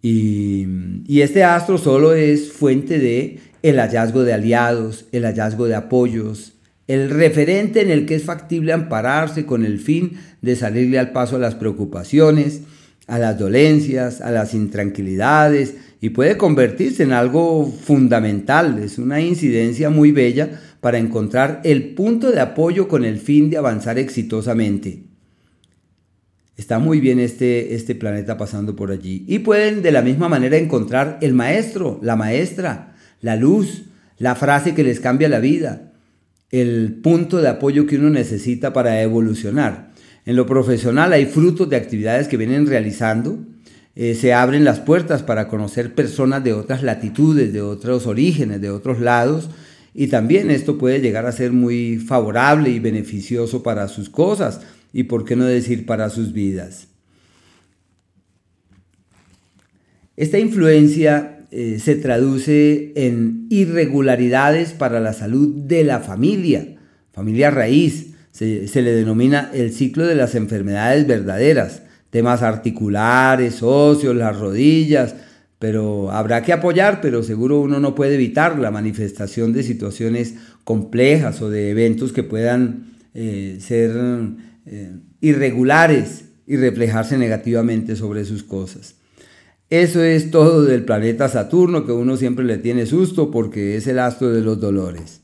Y, 0.00 0.66
y 1.06 1.20
este 1.20 1.44
astro 1.44 1.76
solo 1.76 2.14
es 2.14 2.52
fuente 2.52 2.98
de 2.98 3.40
el 3.62 3.76
hallazgo 3.76 4.22
de 4.22 4.32
aliados, 4.32 5.04
el 5.12 5.24
hallazgo 5.24 5.66
de 5.66 5.74
apoyos, 5.74 6.54
el 6.86 7.10
referente 7.10 7.82
en 7.82 7.90
el 7.90 8.06
que 8.06 8.14
es 8.14 8.24
factible 8.24 8.72
ampararse 8.72 9.44
con 9.44 9.66
el 9.66 9.78
fin 9.78 10.12
de 10.40 10.56
salirle 10.56 10.98
al 10.98 11.12
paso 11.12 11.36
a 11.36 11.40
las 11.40 11.54
preocupaciones, 11.54 12.62
a 13.06 13.18
las 13.18 13.38
dolencias, 13.38 14.22
a 14.22 14.30
las 14.30 14.54
intranquilidades 14.54 15.74
y 16.00 16.10
puede 16.10 16.36
convertirse 16.36 17.02
en 17.02 17.12
algo 17.12 17.66
fundamental. 17.66 18.78
Es 18.78 18.98
una 18.98 19.20
incidencia 19.20 19.90
muy 19.90 20.12
bella 20.12 20.60
para 20.80 20.98
encontrar 20.98 21.60
el 21.64 21.94
punto 21.94 22.30
de 22.30 22.40
apoyo 22.40 22.88
con 22.88 23.04
el 23.04 23.18
fin 23.18 23.50
de 23.50 23.58
avanzar 23.58 23.98
exitosamente. 23.98 25.04
Está 26.56 26.78
muy 26.78 27.00
bien 27.00 27.20
este, 27.20 27.74
este 27.74 27.94
planeta 27.94 28.36
pasando 28.36 28.76
por 28.76 28.90
allí. 28.90 29.24
Y 29.26 29.40
pueden 29.40 29.82
de 29.82 29.92
la 29.92 30.02
misma 30.02 30.28
manera 30.28 30.56
encontrar 30.56 31.18
el 31.20 31.34
maestro, 31.34 31.98
la 32.02 32.16
maestra, 32.16 32.96
la 33.20 33.36
luz, 33.36 33.84
la 34.18 34.34
frase 34.34 34.74
que 34.74 34.84
les 34.84 35.00
cambia 35.00 35.28
la 35.28 35.40
vida, 35.40 35.92
el 36.50 36.98
punto 37.02 37.40
de 37.40 37.48
apoyo 37.48 37.86
que 37.86 37.96
uno 37.96 38.10
necesita 38.10 38.72
para 38.72 39.00
evolucionar. 39.02 39.90
En 40.26 40.36
lo 40.36 40.46
profesional 40.46 41.12
hay 41.12 41.26
frutos 41.26 41.68
de 41.70 41.76
actividades 41.76 42.28
que 42.28 42.36
vienen 42.36 42.66
realizando, 42.66 43.38
eh, 43.96 44.14
se 44.14 44.32
abren 44.32 44.64
las 44.64 44.80
puertas 44.80 45.22
para 45.22 45.48
conocer 45.48 45.94
personas 45.94 46.44
de 46.44 46.52
otras 46.52 46.82
latitudes, 46.82 47.52
de 47.52 47.60
otros 47.60 48.06
orígenes, 48.06 48.60
de 48.60 48.70
otros 48.70 49.00
lados, 49.00 49.50
y 49.94 50.06
también 50.06 50.50
esto 50.50 50.78
puede 50.78 51.00
llegar 51.00 51.26
a 51.26 51.32
ser 51.32 51.52
muy 51.52 51.98
favorable 51.98 52.70
y 52.70 52.78
beneficioso 52.78 53.62
para 53.62 53.88
sus 53.88 54.08
cosas 54.08 54.60
y 54.92 55.04
por 55.04 55.24
qué 55.24 55.36
no 55.36 55.44
decir 55.44 55.86
para 55.86 56.10
sus 56.10 56.32
vidas. 56.32 56.86
Esta 60.16 60.38
influencia 60.38 61.38
eh, 61.50 61.78
se 61.80 61.96
traduce 61.96 62.92
en 62.94 63.46
irregularidades 63.50 64.72
para 64.72 65.00
la 65.00 65.14
salud 65.14 65.64
de 65.64 65.82
la 65.82 66.00
familia, 66.00 66.76
familia 67.12 67.50
raíz. 67.50 68.08
Se, 68.30 68.68
se, 68.68 68.82
le 68.82 68.92
denomina 68.92 69.50
el 69.52 69.72
ciclo 69.72 70.06
de 70.06 70.14
las 70.14 70.36
enfermedades 70.36 71.06
verdaderas, 71.06 71.82
temas 72.10 72.42
articulares, 72.42 73.62
óseos, 73.62 74.14
las 74.14 74.38
rodillas, 74.38 75.14
pero 75.58 76.10
habrá 76.10 76.42
que 76.42 76.52
apoyar, 76.52 77.00
pero 77.00 77.22
seguro 77.22 77.60
uno 77.60 77.80
no 77.80 77.94
puede 77.94 78.14
evitar 78.14 78.58
la 78.58 78.70
manifestación 78.70 79.52
de 79.52 79.62
situaciones 79.62 80.34
complejas 80.64 81.40
o 81.42 81.50
de 81.50 81.70
eventos 81.70 82.12
que 82.12 82.22
puedan 82.22 82.94
eh, 83.14 83.58
ser 83.60 83.92
eh, 84.66 84.92
irregulares 85.20 86.24
y 86.46 86.56
reflejarse 86.56 87.18
negativamente 87.18 87.94
sobre 87.94 88.24
sus 88.24 88.42
cosas. 88.42 88.96
Eso 89.68 90.02
es 90.02 90.32
todo 90.32 90.64
del 90.64 90.84
planeta 90.84 91.28
Saturno 91.28 91.86
que 91.86 91.92
uno 91.92 92.16
siempre 92.16 92.44
le 92.44 92.58
tiene 92.58 92.86
susto 92.86 93.30
porque 93.30 93.76
es 93.76 93.86
el 93.86 94.00
astro 94.00 94.30
de 94.30 94.40
los 94.40 94.60
dolores. 94.60 95.20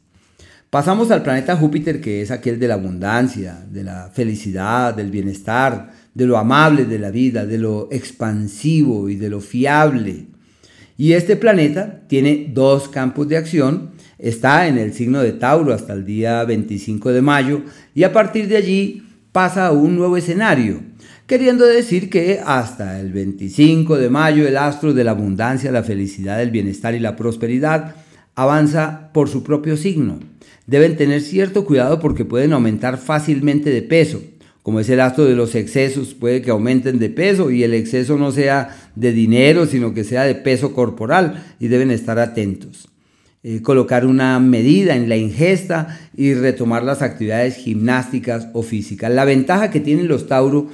Pasamos 0.76 1.11
al 1.11 1.23
planeta 1.23 1.56
Júpiter 1.56 2.02
que 2.02 2.21
es 2.21 2.30
aquel 2.30 2.59
de 2.59 2.68
la 2.68 2.75
abundancia, 2.75 3.64
de 3.71 3.83
la 3.83 4.11
felicidad, 4.12 4.92
del 4.92 5.11
bienestar, 5.11 5.90
de 6.12 6.26
lo 6.26 6.37
amable 6.37 6.85
de 6.85 6.99
la 6.99 7.11
vida, 7.11 7.47
de 7.47 7.56
lo 7.56 7.88
expansivo 7.90 9.09
y 9.09 9.16
de 9.16 9.30
lo 9.30 9.40
fiable. 9.40 10.26
Y 10.99 11.14
este 11.14 11.37
planeta 11.37 12.02
tiene 12.09 12.50
dos 12.52 12.90
campos 12.90 13.26
de 13.26 13.38
acción. 13.38 13.92
Está 14.18 14.68
en 14.68 14.76
el 14.76 14.92
signo 14.92 15.23
de 15.23 15.33
Tauro 15.33 15.73
hasta 15.73 15.95
el 15.95 16.04
día 16.04 16.45
25 16.45 17.11
de 17.11 17.23
mayo 17.23 17.62
y 17.95 18.02
a 18.02 18.12
partir 18.12 18.47
de 18.47 18.59
allí 18.59 19.02
pasa 19.33 19.68
a 19.68 19.73
un 19.73 19.97
nuevo 19.97 20.18
escenario 20.18 20.83
queriendo 21.26 21.64
decir 21.64 22.11
que 22.11 22.42
hasta 22.45 23.00
el 23.00 23.14
25 23.14 23.97
de 23.97 24.11
mayo 24.11 24.47
el 24.47 24.59
astro 24.59 24.92
de 24.92 25.04
la 25.04 25.12
abundancia, 25.12 25.73
la 25.73 25.83
felicidad, 25.83 26.42
el 26.42 26.50
bienestar 26.50 26.95
y 26.95 27.00
la 27.00 27.16
prosperidad 27.16 27.95
avanza 28.35 29.09
por 29.14 29.30
su 29.30 29.42
propio 29.42 29.78
signo. 29.78 30.36
Deben 30.66 30.96
tener 30.96 31.20
cierto 31.20 31.64
cuidado 31.64 32.00
porque 32.00 32.25
pueden 32.25 32.52
aumentar 32.52 32.99
fácilmente 32.99 33.70
de 33.70 33.82
peso. 33.82 34.20
Como 34.62 34.80
es 34.80 34.88
el 34.88 35.00
astro 35.00 35.25
de 35.26 35.37
los 35.37 35.54
excesos, 35.54 36.14
puede 36.14 36.42
que 36.42 36.50
aumenten 36.50 36.99
de 36.99 37.08
peso 37.08 37.52
y 37.52 37.62
el 37.62 37.73
exceso 37.73 38.16
no 38.16 38.32
sea 38.32 38.76
de 38.96 39.12
dinero, 39.12 39.66
sino 39.66 39.94
que 39.94 40.02
sea 40.02 40.25
de 40.25 40.35
peso 40.35 40.75
corporal 40.75 41.54
y 41.61 41.68
deben 41.68 41.92
estar 41.92 42.18
atentos. 42.18 42.88
Eh, 43.44 43.62
colocar 43.62 44.04
una 44.04 44.40
medida 44.40 44.96
en 44.96 45.08
la 45.08 45.16
ingesta 45.16 46.00
y 46.16 46.35
retomar 46.35 46.82
las 46.82 47.00
actividades 47.00 47.54
gimnásticas 47.54 48.49
o 48.54 48.64
físicas. 48.64 49.12
La 49.12 49.25
ventaja 49.25 49.70
que 49.70 49.78
tienen 49.78 50.08
los 50.08 50.26
Tauro 50.26 50.68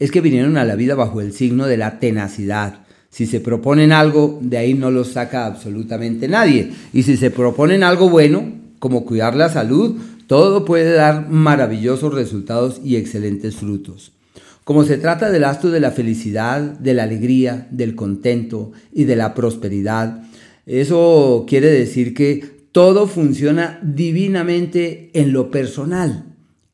es 0.00 0.10
que 0.10 0.20
vinieron 0.20 0.56
a 0.56 0.64
la 0.64 0.74
vida 0.74 0.96
bajo 0.96 1.20
el 1.20 1.32
signo 1.32 1.66
de 1.66 1.76
la 1.76 2.00
tenacidad. 2.00 2.86
Si 3.08 3.26
se 3.26 3.38
proponen 3.38 3.92
algo, 3.92 4.40
de 4.42 4.58
ahí 4.58 4.74
no 4.74 4.90
los 4.90 5.12
saca 5.12 5.46
absolutamente 5.46 6.26
nadie. 6.26 6.72
Y 6.92 7.04
si 7.04 7.16
se 7.16 7.30
proponen 7.30 7.84
algo 7.84 8.10
bueno, 8.10 8.52
como 8.78 9.04
cuidar 9.04 9.36
la 9.36 9.48
salud, 9.48 9.96
todo 10.26 10.64
puede 10.64 10.92
dar 10.92 11.28
maravillosos 11.30 12.14
resultados 12.14 12.80
y 12.84 12.96
excelentes 12.96 13.56
frutos. 13.56 14.12
Como 14.64 14.84
se 14.84 14.98
trata 14.98 15.30
del 15.30 15.44
astro 15.44 15.70
de 15.70 15.80
la 15.80 15.92
felicidad, 15.92 16.60
de 16.60 16.92
la 16.92 17.04
alegría, 17.04 17.68
del 17.70 17.94
contento 17.94 18.72
y 18.92 19.04
de 19.04 19.16
la 19.16 19.32
prosperidad, 19.32 20.22
eso 20.66 21.46
quiere 21.48 21.70
decir 21.70 22.12
que 22.12 22.58
todo 22.72 23.06
funciona 23.06 23.80
divinamente 23.82 25.10
en 25.14 25.32
lo 25.32 25.50
personal, 25.50 26.26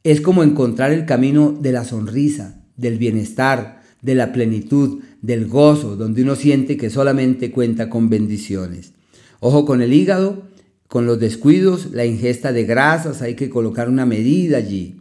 Es 0.02 0.20
como 0.20 0.42
encontrar 0.42 0.92
el 0.92 1.06
camino 1.06 1.56
de 1.58 1.72
la 1.72 1.84
sonrisa, 1.84 2.60
del 2.76 2.98
bienestar, 2.98 3.80
de 4.02 4.14
la 4.14 4.32
plenitud, 4.32 5.00
del 5.22 5.46
gozo, 5.46 5.96
donde 5.96 6.22
uno 6.22 6.36
siente 6.36 6.76
que 6.76 6.90
solamente 6.90 7.50
cuenta 7.50 7.88
con 7.88 8.10
bendiciones. 8.10 8.92
Ojo 9.40 9.64
con 9.64 9.80
el 9.80 9.94
hígado, 9.94 10.42
con 10.94 11.06
los 11.06 11.18
descuidos, 11.18 11.88
la 11.90 12.04
ingesta 12.04 12.52
de 12.52 12.62
grasas, 12.62 13.20
hay 13.20 13.34
que 13.34 13.50
colocar 13.50 13.88
una 13.88 14.06
medida 14.06 14.58
allí. 14.58 15.00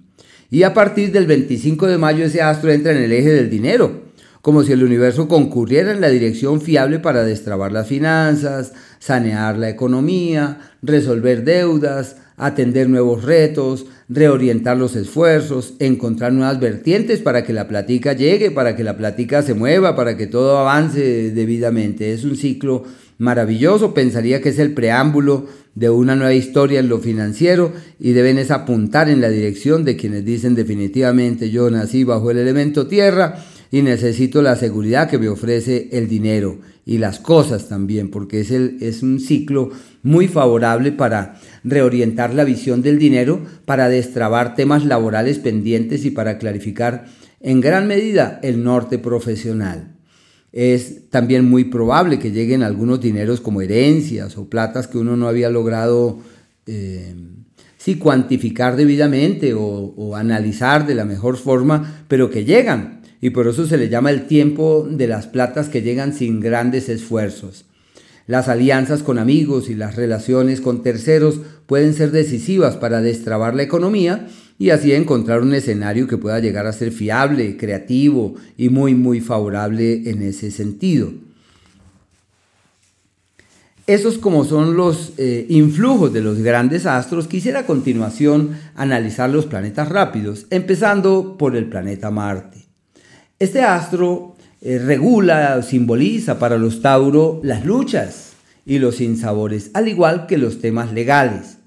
Y 0.50 0.63
a 0.63 0.73
partir 0.73 1.12
del 1.12 1.27
25 1.27 1.85
de 1.85 2.00
mayo 2.00 2.25
ese 2.25 2.41
astro 2.41 2.71
entra 2.71 2.93
en 2.93 2.97
el 2.97 3.12
eje 3.12 3.29
del 3.29 3.47
dinero, 3.47 4.01
como 4.41 4.63
si 4.63 4.71
el 4.71 4.83
universo 4.83 5.27
concurriera 5.27 5.91
en 5.91 6.01
la 6.01 6.09
dirección 6.09 6.62
fiable 6.62 6.97
para 6.97 7.23
destrabar 7.23 7.71
las 7.71 7.85
finanzas, 7.85 8.73
sanear 8.97 9.59
la 9.59 9.69
economía, 9.69 10.71
resolver 10.81 11.43
deudas, 11.43 12.15
atender 12.38 12.89
nuevos 12.89 13.23
retos, 13.23 13.85
reorientar 14.09 14.77
los 14.77 14.95
esfuerzos, 14.95 15.75
encontrar 15.77 16.33
nuevas 16.33 16.59
vertientes 16.59 17.19
para 17.19 17.43
que 17.43 17.53
la 17.53 17.67
plática 17.67 18.13
llegue, 18.13 18.50
para 18.50 18.75
que 18.75 18.83
la 18.83 18.97
plática 18.97 19.43
se 19.43 19.53
mueva, 19.53 19.95
para 19.95 20.17
que 20.17 20.25
todo 20.25 20.57
avance 20.57 21.29
debidamente. 21.29 22.13
Es 22.13 22.23
un 22.23 22.35
ciclo 22.35 22.83
maravilloso, 23.17 23.93
pensaría 23.93 24.41
que 24.41 24.50
es 24.50 24.60
el 24.60 24.74
preámbulo 24.74 25.48
de 25.75 25.89
una 25.89 26.15
nueva 26.15 26.34
historia 26.34 26.79
en 26.79 26.89
lo 26.89 27.00
financiero 27.00 27.74
y 28.00 28.12
deben 28.12 28.38
es 28.38 28.51
apuntar 28.51 29.10
en 29.10 29.22
la 29.22 29.29
dirección 29.29 29.84
de 29.84 29.96
quienes 29.96 30.24
dicen 30.24 30.55
definitivamente 30.55 31.50
yo 31.50 31.70
nací 31.70 32.03
bajo 32.03 32.29
el 32.32 32.38
elemento 32.38 32.88
tierra 32.88 33.43
y 33.72 33.82
necesito 33.82 34.43
la 34.43 34.55
seguridad 34.55 35.10
que 35.10 35.17
me 35.17 35.29
ofrece 35.29 35.89
el 35.93 36.08
dinero 36.08 36.60
y 36.86 37.00
las 37.00 37.20
cosas 37.20 37.70
también, 37.70 38.12
porque 38.12 38.41
es, 38.41 38.51
el, 38.51 38.77
es 38.82 39.01
un 39.01 39.20
ciclo 39.20 39.72
muy 40.03 40.27
favorable 40.27 40.91
para 40.91 41.39
reorientar 41.63 42.34
la 42.36 42.43
visión 42.43 42.84
del 42.84 43.00
dinero, 43.00 43.41
para 43.65 43.89
destrabar 43.89 44.53
temas 44.53 44.86
laborales 44.86 45.39
pendientes 45.39 46.05
y 46.05 46.12
para 46.12 46.38
clarificar 46.38 47.05
en 47.39 47.62
gran 47.62 47.88
medida 47.88 48.39
el 48.43 48.63
norte 48.63 49.00
profesional. 49.00 49.92
Es 50.53 51.10
también 51.10 51.50
muy 51.50 51.65
probable 51.65 52.19
que 52.19 52.31
lleguen 52.31 52.63
algunos 52.63 53.01
dineros 53.01 53.41
como 53.41 53.62
herencias 53.62 54.38
o 54.38 54.48
platas 54.48 54.88
que 54.88 55.00
uno 55.00 55.17
no 55.17 55.27
había 55.27 55.50
logrado 55.50 56.19
eh, 56.67 57.13
cuantificar 58.00 58.77
debidamente 58.77 59.53
o, 59.53 59.62
o 59.62 60.15
analizar 60.15 60.88
de 60.88 60.95
la 60.95 61.03
mejor 61.03 61.36
forma, 61.36 62.05
pero 62.07 62.29
que 62.29 62.45
llegan 62.45 63.01
y 63.19 63.29
por 63.29 63.48
eso 63.48 63.65
se 63.65 63.77
le 63.77 63.89
llama 63.89 64.12
el 64.12 64.27
tiempo 64.27 64.88
de 64.89 65.07
las 65.07 65.27
platas 65.27 65.69
que 65.69 65.81
llegan 65.81 66.13
sin 66.13 66.39
grandes 66.39 66.89
esfuerzos. 66.89 67.65
Las 68.27 68.48
alianzas 68.48 69.03
con 69.03 69.17
amigos 69.17 69.69
y 69.69 69.75
las 69.75 69.95
relaciones 69.95 70.62
con 70.62 70.83
terceros 70.83 71.39
pueden 71.65 71.93
ser 71.93 72.12
decisivas 72.12 72.77
para 72.77 73.01
destrabar 73.01 73.55
la 73.55 73.63
economía 73.63 74.27
y 74.57 74.69
así 74.69 74.93
encontrar 74.93 75.41
un 75.41 75.53
escenario 75.53 76.07
que 76.07 76.17
pueda 76.17 76.39
llegar 76.39 76.67
a 76.67 76.74
ser 76.74 76.91
fiable, 76.91 77.57
creativo 77.57 78.36
y 78.57 78.69
muy 78.69 78.95
muy 78.95 79.19
favorable 79.19 80.10
en 80.10 80.22
ese 80.22 80.51
sentido. 80.51 81.12
Esos 83.86 84.17
como 84.17 84.45
son 84.45 84.77
los 84.77 85.12
eh, 85.17 85.45
influjos 85.50 86.13
de 86.13 86.22
los 86.22 86.39
grandes 86.39 86.86
astros, 86.86 87.27
quisiera 87.27 87.60
a 87.60 87.65
continuación 87.65 88.57
analizar 88.75 89.29
los 89.29 89.45
planetas 89.45 89.89
rápidos, 89.89 90.45
empezando 90.51 91.38
por 91.38 91.57
el 91.57 91.65
planeta 91.65 92.10
Marte. 92.10 92.60
Este 93.39 93.62
astro 93.62 94.38
eh, 94.62 94.79
regula, 94.79 95.62
simboliza 95.63 96.39
para 96.39 96.57
los 96.57 96.81
Tauro 96.81 97.41
las 97.43 97.65
luchas 97.65 98.31
y 98.65 98.79
los 98.79 98.95
sinsabores, 98.95 99.72
al 99.74 99.89
igual 99.89 100.27
que 100.27 100.38
los 100.38 100.62
temas 100.62 100.93
legales. 100.93 101.57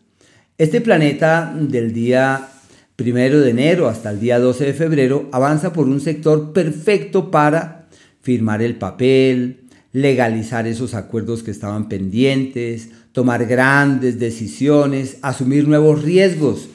Este 0.57 0.81
planeta 0.81 1.55
del 1.55 1.93
día 1.93 2.49
primero 2.97 3.41
de 3.41 3.50
enero 3.50 3.88
hasta 3.88 4.11
el 4.11 4.21
día 4.21 4.41
12 4.41 4.65
de 4.65 4.75
febrero 4.75 5.29
avanza 5.31 5.73
por 5.73 5.87
un 5.87 6.00
sector 6.00 6.53
perfecto 6.53 7.31
para 7.31 7.88
firmar 8.23 8.62
el 8.62 8.76
papel, 8.76 9.67
legalizar 9.93 10.67
esos 10.67 10.95
acuerdos 10.95 11.43
que 11.43 11.50
estaban 11.50 11.89
pendientes, 11.89 12.89
tomar 13.13 13.47
grandes 13.47 14.19
decisiones, 14.19 15.19
asumir 15.23 15.69
nuevos 15.69 16.02
riesgos, 16.02 16.69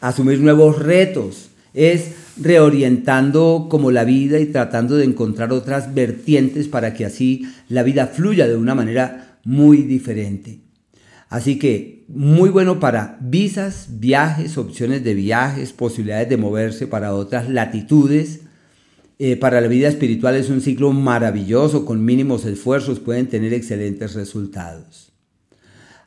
asumir 0.00 0.40
nuevos 0.40 0.78
retos. 0.78 1.48
Es 1.74 2.12
reorientando 2.40 3.68
como 3.70 3.90
la 3.90 4.04
vida 4.04 4.38
y 4.38 4.46
tratando 4.46 4.96
de 4.96 5.04
encontrar 5.04 5.52
otras 5.52 5.94
vertientes 5.94 6.68
para 6.68 6.92
que 6.92 7.04
así 7.04 7.48
la 7.68 7.82
vida 7.82 8.08
fluya 8.08 8.46
de 8.46 8.56
una 8.56 8.74
manera 8.74 9.38
muy 9.44 9.78
diferente. 9.78 10.67
Así 11.28 11.58
que 11.58 12.04
muy 12.08 12.48
bueno 12.48 12.80
para 12.80 13.18
visas, 13.20 13.88
viajes, 13.98 14.56
opciones 14.56 15.04
de 15.04 15.14
viajes, 15.14 15.72
posibilidades 15.72 16.28
de 16.28 16.38
moverse 16.38 16.86
para 16.86 17.14
otras 17.14 17.50
latitudes. 17.50 18.40
Eh, 19.18 19.36
para 19.36 19.60
la 19.60 19.68
vida 19.68 19.88
espiritual 19.88 20.36
es 20.36 20.48
un 20.48 20.60
ciclo 20.60 20.92
maravilloso, 20.92 21.84
con 21.84 22.04
mínimos 22.04 22.46
esfuerzos 22.46 23.00
pueden 23.00 23.26
tener 23.26 23.52
excelentes 23.52 24.14
resultados. 24.14 25.12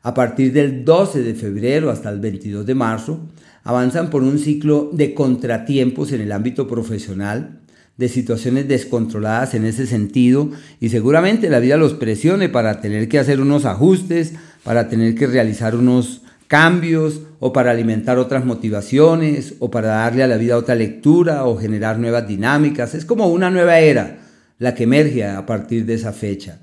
A 0.02 0.16
partir 0.16 0.54
del 0.54 0.84
12 0.84 1.22
de 1.22 1.36
febrero 1.36 1.92
hasta 1.92 2.10
el 2.10 2.20
22 2.20 2.66
de 2.66 2.74
marzo, 2.74 3.20
avanzan 3.64 4.10
por 4.10 4.24
un 4.24 4.40
ciclo 4.40 4.90
de 4.92 5.14
contratiempos 5.14 6.12
en 6.12 6.22
el 6.22 6.32
ámbito 6.32 6.68
profesional, 6.68 7.60
de 7.98 8.10
situaciones 8.10 8.68
descontroladas 8.68 9.54
en 9.54 9.66
ese 9.66 9.86
sentido 9.86 10.50
y 10.80 10.90
seguramente 10.90 11.50
la 11.50 11.60
vida 11.60 11.78
los 11.78 11.94
presione 11.94 12.50
para 12.50 12.82
tener 12.82 13.08
que 13.08 13.20
hacer 13.20 13.40
unos 13.40 13.66
ajustes, 13.66 14.34
para 14.64 14.90
tener 14.90 15.16
que 15.16 15.28
realizar 15.28 15.76
unos 15.76 16.22
cambios 16.48 17.22
o 17.40 17.54
para 17.54 17.72
alimentar 17.72 18.18
otras 18.18 18.46
motivaciones 18.46 19.56
o 19.60 19.72
para 19.72 19.88
darle 19.88 20.24
a 20.24 20.28
la 20.28 20.38
vida 20.38 20.58
otra 20.58 20.76
lectura 20.76 21.46
o 21.46 21.58
generar 21.58 21.98
nuevas 21.98 22.28
dinámicas. 22.28 22.94
Es 22.94 23.06
como 23.06 23.28
una 23.28 23.50
nueva 23.50 23.80
era 23.80 24.20
la 24.60 24.76
que 24.76 24.84
emerge 24.84 25.24
a 25.24 25.46
partir 25.46 25.86
de 25.86 25.94
esa 25.94 26.14
fecha. 26.14 26.60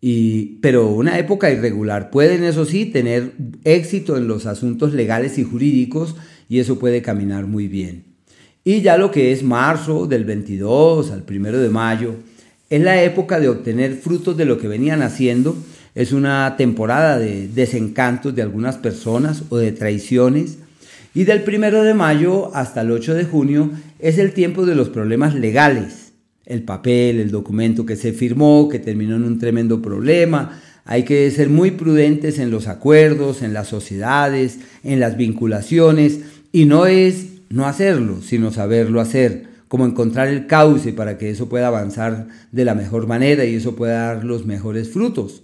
Y, 0.00 0.58
pero 0.60 0.88
una 0.88 1.18
época 1.18 1.50
irregular. 1.50 2.10
Pueden, 2.10 2.44
eso 2.44 2.64
sí, 2.64 2.86
tener 2.86 3.32
éxito 3.64 4.16
en 4.16 4.28
los 4.28 4.46
asuntos 4.46 4.92
legales 4.92 5.38
y 5.38 5.42
jurídicos 5.44 6.14
y 6.48 6.60
eso 6.60 6.78
puede 6.78 7.02
caminar 7.02 7.46
muy 7.46 7.66
bien. 7.66 8.04
Y 8.62 8.82
ya 8.82 8.98
lo 8.98 9.10
que 9.10 9.32
es 9.32 9.42
marzo, 9.42 10.06
del 10.06 10.24
22 10.24 11.10
al 11.10 11.24
1 11.28 11.52
de 11.58 11.70
mayo, 11.70 12.16
es 12.68 12.80
la 12.80 13.02
época 13.02 13.40
de 13.40 13.48
obtener 13.48 13.94
frutos 13.94 14.36
de 14.36 14.44
lo 14.44 14.58
que 14.58 14.68
venían 14.68 15.02
haciendo. 15.02 15.56
Es 15.96 16.12
una 16.12 16.54
temporada 16.56 17.18
de 17.18 17.48
desencantos 17.48 18.36
de 18.36 18.42
algunas 18.42 18.76
personas 18.76 19.42
o 19.48 19.56
de 19.56 19.72
traiciones. 19.72 20.58
Y 21.12 21.24
del 21.24 21.42
1 21.44 21.82
de 21.82 21.94
mayo 21.94 22.54
hasta 22.54 22.82
el 22.82 22.92
8 22.92 23.14
de 23.14 23.24
junio 23.24 23.72
es 23.98 24.18
el 24.18 24.32
tiempo 24.32 24.64
de 24.64 24.76
los 24.76 24.90
problemas 24.90 25.34
legales 25.34 26.06
el 26.46 26.62
papel, 26.62 27.18
el 27.18 27.30
documento 27.30 27.84
que 27.84 27.96
se 27.96 28.12
firmó, 28.12 28.68
que 28.68 28.78
terminó 28.78 29.16
en 29.16 29.24
un 29.24 29.38
tremendo 29.38 29.82
problema. 29.82 30.60
Hay 30.84 31.02
que 31.02 31.28
ser 31.32 31.50
muy 31.50 31.72
prudentes 31.72 32.38
en 32.38 32.52
los 32.52 32.68
acuerdos, 32.68 33.42
en 33.42 33.52
las 33.52 33.66
sociedades, 33.66 34.60
en 34.84 35.00
las 35.00 35.16
vinculaciones, 35.16 36.20
y 36.52 36.64
no 36.64 36.86
es 36.86 37.26
no 37.50 37.66
hacerlo, 37.66 38.22
sino 38.22 38.52
saberlo 38.52 39.00
hacer, 39.00 39.44
como 39.66 39.84
encontrar 39.84 40.28
el 40.28 40.46
cauce 40.46 40.92
para 40.92 41.18
que 41.18 41.30
eso 41.30 41.48
pueda 41.48 41.66
avanzar 41.66 42.28
de 42.52 42.64
la 42.64 42.76
mejor 42.76 43.08
manera 43.08 43.44
y 43.44 43.56
eso 43.56 43.74
pueda 43.74 44.06
dar 44.06 44.24
los 44.24 44.46
mejores 44.46 44.88
frutos. 44.90 45.42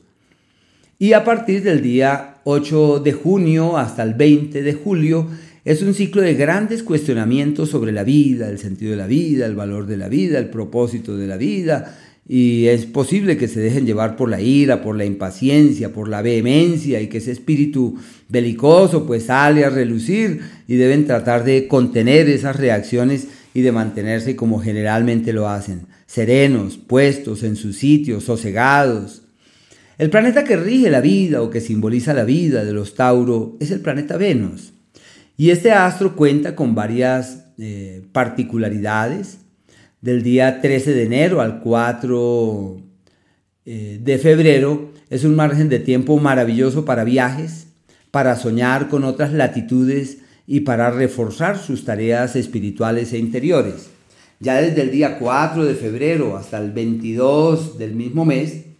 Y 1.02 1.14
a 1.14 1.24
partir 1.24 1.64
del 1.64 1.82
día 1.82 2.36
8 2.44 3.00
de 3.00 3.12
junio 3.12 3.76
hasta 3.76 4.04
el 4.04 4.14
20 4.14 4.62
de 4.62 4.72
julio 4.72 5.26
es 5.64 5.82
un 5.82 5.94
ciclo 5.94 6.22
de 6.22 6.34
grandes 6.34 6.84
cuestionamientos 6.84 7.70
sobre 7.70 7.90
la 7.90 8.04
vida, 8.04 8.48
el 8.48 8.60
sentido 8.60 8.92
de 8.92 8.98
la 8.98 9.08
vida, 9.08 9.46
el 9.46 9.56
valor 9.56 9.88
de 9.88 9.96
la 9.96 10.08
vida, 10.08 10.38
el 10.38 10.48
propósito 10.48 11.16
de 11.16 11.26
la 11.26 11.36
vida, 11.36 11.98
y 12.28 12.66
es 12.66 12.86
posible 12.86 13.36
que 13.36 13.48
se 13.48 13.58
dejen 13.58 13.84
llevar 13.84 14.14
por 14.14 14.28
la 14.28 14.40
ira, 14.40 14.80
por 14.80 14.96
la 14.96 15.04
impaciencia, 15.04 15.92
por 15.92 16.08
la 16.08 16.22
vehemencia 16.22 17.00
y 17.00 17.08
que 17.08 17.18
ese 17.18 17.32
espíritu 17.32 17.96
belicoso 18.28 19.04
pues 19.04 19.24
sale 19.24 19.64
a 19.64 19.70
relucir 19.70 20.40
y 20.68 20.76
deben 20.76 21.04
tratar 21.04 21.42
de 21.42 21.66
contener 21.66 22.28
esas 22.28 22.54
reacciones 22.54 23.26
y 23.54 23.62
de 23.62 23.72
mantenerse 23.72 24.36
como 24.36 24.60
generalmente 24.60 25.32
lo 25.32 25.48
hacen, 25.48 25.80
serenos, 26.06 26.78
puestos 26.78 27.42
en 27.42 27.56
sus 27.56 27.76
sitios, 27.76 28.22
sosegados. 28.22 29.22
El 30.02 30.10
planeta 30.10 30.42
que 30.42 30.56
rige 30.56 30.90
la 30.90 31.00
vida 31.00 31.42
o 31.42 31.50
que 31.50 31.60
simboliza 31.60 32.12
la 32.12 32.24
vida 32.24 32.64
de 32.64 32.72
los 32.72 32.96
Tauro 32.96 33.56
es 33.60 33.70
el 33.70 33.78
planeta 33.78 34.16
Venus. 34.16 34.72
Y 35.36 35.50
este 35.50 35.70
astro 35.70 36.16
cuenta 36.16 36.56
con 36.56 36.74
varias 36.74 37.44
eh, 37.56 38.02
particularidades. 38.10 39.38
Del 40.00 40.24
día 40.24 40.60
13 40.60 40.92
de 40.92 41.04
enero 41.04 41.40
al 41.40 41.60
4 41.60 42.82
eh, 43.64 44.00
de 44.02 44.18
febrero 44.18 44.90
es 45.08 45.22
un 45.22 45.36
margen 45.36 45.68
de 45.68 45.78
tiempo 45.78 46.18
maravilloso 46.18 46.84
para 46.84 47.04
viajes, 47.04 47.68
para 48.10 48.34
soñar 48.34 48.88
con 48.88 49.04
otras 49.04 49.32
latitudes 49.32 50.18
y 50.48 50.62
para 50.62 50.90
reforzar 50.90 51.56
sus 51.58 51.84
tareas 51.84 52.34
espirituales 52.34 53.12
e 53.12 53.18
interiores. 53.18 53.90
Ya 54.40 54.60
desde 54.60 54.82
el 54.82 54.90
día 54.90 55.20
4 55.20 55.64
de 55.64 55.76
febrero 55.76 56.36
hasta 56.36 56.58
el 56.58 56.72
22 56.72 57.78
del 57.78 57.94
mismo 57.94 58.24
mes, 58.24 58.71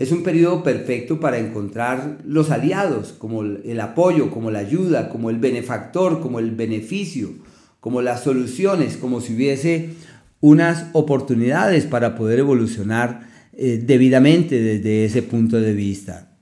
es 0.00 0.12
un 0.12 0.22
periodo 0.22 0.62
perfecto 0.62 1.20
para 1.20 1.36
encontrar 1.36 2.20
los 2.24 2.50
aliados, 2.50 3.12
como 3.12 3.42
el 3.42 3.80
apoyo, 3.80 4.30
como 4.30 4.50
la 4.50 4.60
ayuda, 4.60 5.10
como 5.10 5.28
el 5.28 5.36
benefactor, 5.36 6.22
como 6.22 6.38
el 6.38 6.52
beneficio, 6.52 7.34
como 7.80 8.00
las 8.00 8.22
soluciones, 8.22 8.96
como 8.96 9.20
si 9.20 9.34
hubiese 9.34 9.90
unas 10.40 10.86
oportunidades 10.94 11.84
para 11.84 12.16
poder 12.16 12.38
evolucionar 12.38 13.28
eh, 13.52 13.78
debidamente 13.84 14.58
desde 14.58 15.04
ese 15.04 15.20
punto 15.22 15.60
de 15.60 15.74
vista. 15.74 16.34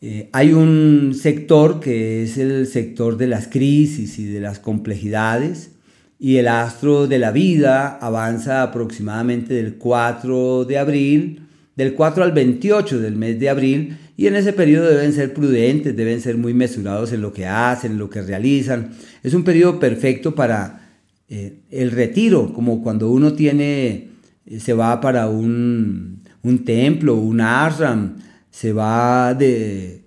Eh, 0.00 0.30
hay 0.32 0.54
un 0.54 1.12
sector 1.14 1.80
que 1.80 2.22
es 2.22 2.38
el 2.38 2.66
sector 2.66 3.18
de 3.18 3.26
las 3.26 3.46
crisis 3.46 4.18
y 4.18 4.24
de 4.24 4.40
las 4.40 4.58
complejidades 4.58 5.72
y 6.18 6.38
el 6.38 6.48
astro 6.48 7.08
de 7.08 7.18
la 7.18 7.30
vida 7.30 7.98
avanza 7.98 8.62
aproximadamente 8.62 9.52
del 9.52 9.74
4 9.74 10.64
de 10.64 10.78
abril, 10.78 11.41
del 11.76 11.94
4 11.94 12.22
al 12.22 12.32
28 12.32 13.00
del 13.00 13.16
mes 13.16 13.38
de 13.40 13.48
abril 13.48 13.96
y 14.16 14.26
en 14.26 14.36
ese 14.36 14.52
periodo 14.52 14.88
deben 14.88 15.12
ser 15.12 15.32
prudentes, 15.32 15.96
deben 15.96 16.20
ser 16.20 16.36
muy 16.36 16.54
mesurados 16.54 17.12
en 17.12 17.22
lo 17.22 17.32
que 17.32 17.46
hacen, 17.46 17.92
en 17.92 17.98
lo 17.98 18.10
que 18.10 18.22
realizan. 18.22 18.90
Es 19.22 19.34
un 19.34 19.42
periodo 19.42 19.80
perfecto 19.80 20.34
para 20.34 20.90
eh, 21.28 21.60
el 21.70 21.90
retiro, 21.90 22.52
como 22.52 22.82
cuando 22.82 23.10
uno 23.10 23.32
tiene, 23.32 24.10
eh, 24.46 24.60
se 24.60 24.74
va 24.74 25.00
para 25.00 25.28
un, 25.28 26.22
un 26.42 26.64
templo, 26.64 27.14
un 27.16 27.40
ashram, 27.40 28.16
se 28.50 28.74
va 28.74 29.32
de, 29.32 30.02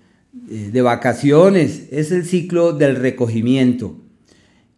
eh, 0.50 0.70
de 0.72 0.82
vacaciones, 0.82 1.88
es 1.92 2.12
el 2.12 2.26
ciclo 2.26 2.74
del 2.74 2.98
recogimiento. 2.98 4.02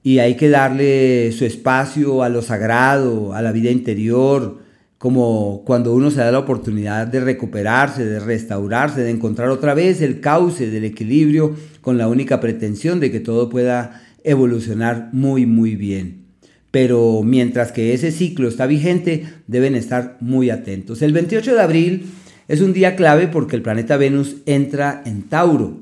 Y 0.04 0.20
hay 0.20 0.36
que 0.36 0.48
darle 0.48 1.34
su 1.34 1.44
espacio 1.44 2.24
a 2.24 2.30
lo 2.30 2.42
sagrado, 2.42 3.34
a 3.34 3.42
la 3.42 3.52
vida 3.52 3.70
interior, 3.70 4.60
como 4.98 5.64
cuando 5.66 5.94
uno 5.94 6.10
se 6.10 6.20
da 6.20 6.32
la 6.32 6.40
oportunidad 6.40 7.08
de 7.08 7.20
recuperarse, 7.20 8.04
de 8.06 8.20
restaurarse, 8.20 9.02
de 9.02 9.12
encontrar 9.12 9.50
otra 9.50 9.74
vez 9.74 10.02
el 10.02 10.20
cauce 10.20 10.72
del 10.72 10.86
equilibrio 10.86 11.56
con 11.82 11.98
la 11.98 12.08
única 12.08 12.40
pretensión 12.40 13.00
de 13.00 13.12
que 13.12 13.20
todo 13.20 13.50
pueda 13.50 14.02
evolucionar 14.24 15.10
muy, 15.14 15.46
muy 15.46 15.76
bien. 15.76 16.26
Pero 16.72 17.22
mientras 17.24 17.72
que 17.72 17.94
ese 17.94 18.12
ciclo 18.12 18.48
está 18.48 18.66
vigente, 18.66 19.26
deben 19.48 19.76
estar 19.76 20.18
muy 20.20 20.50
atentos. 20.50 21.02
El 21.02 21.14
28 21.14 21.54
de 21.56 21.62
abril 21.62 22.06
es 22.48 22.62
un 22.62 22.74
día 22.74 22.96
clave 22.96 23.28
porque 23.28 23.56
el 23.56 23.62
planeta 23.62 23.98
Venus 23.98 24.38
entra 24.46 25.04
en 25.06 25.24
Tauro 25.24 25.80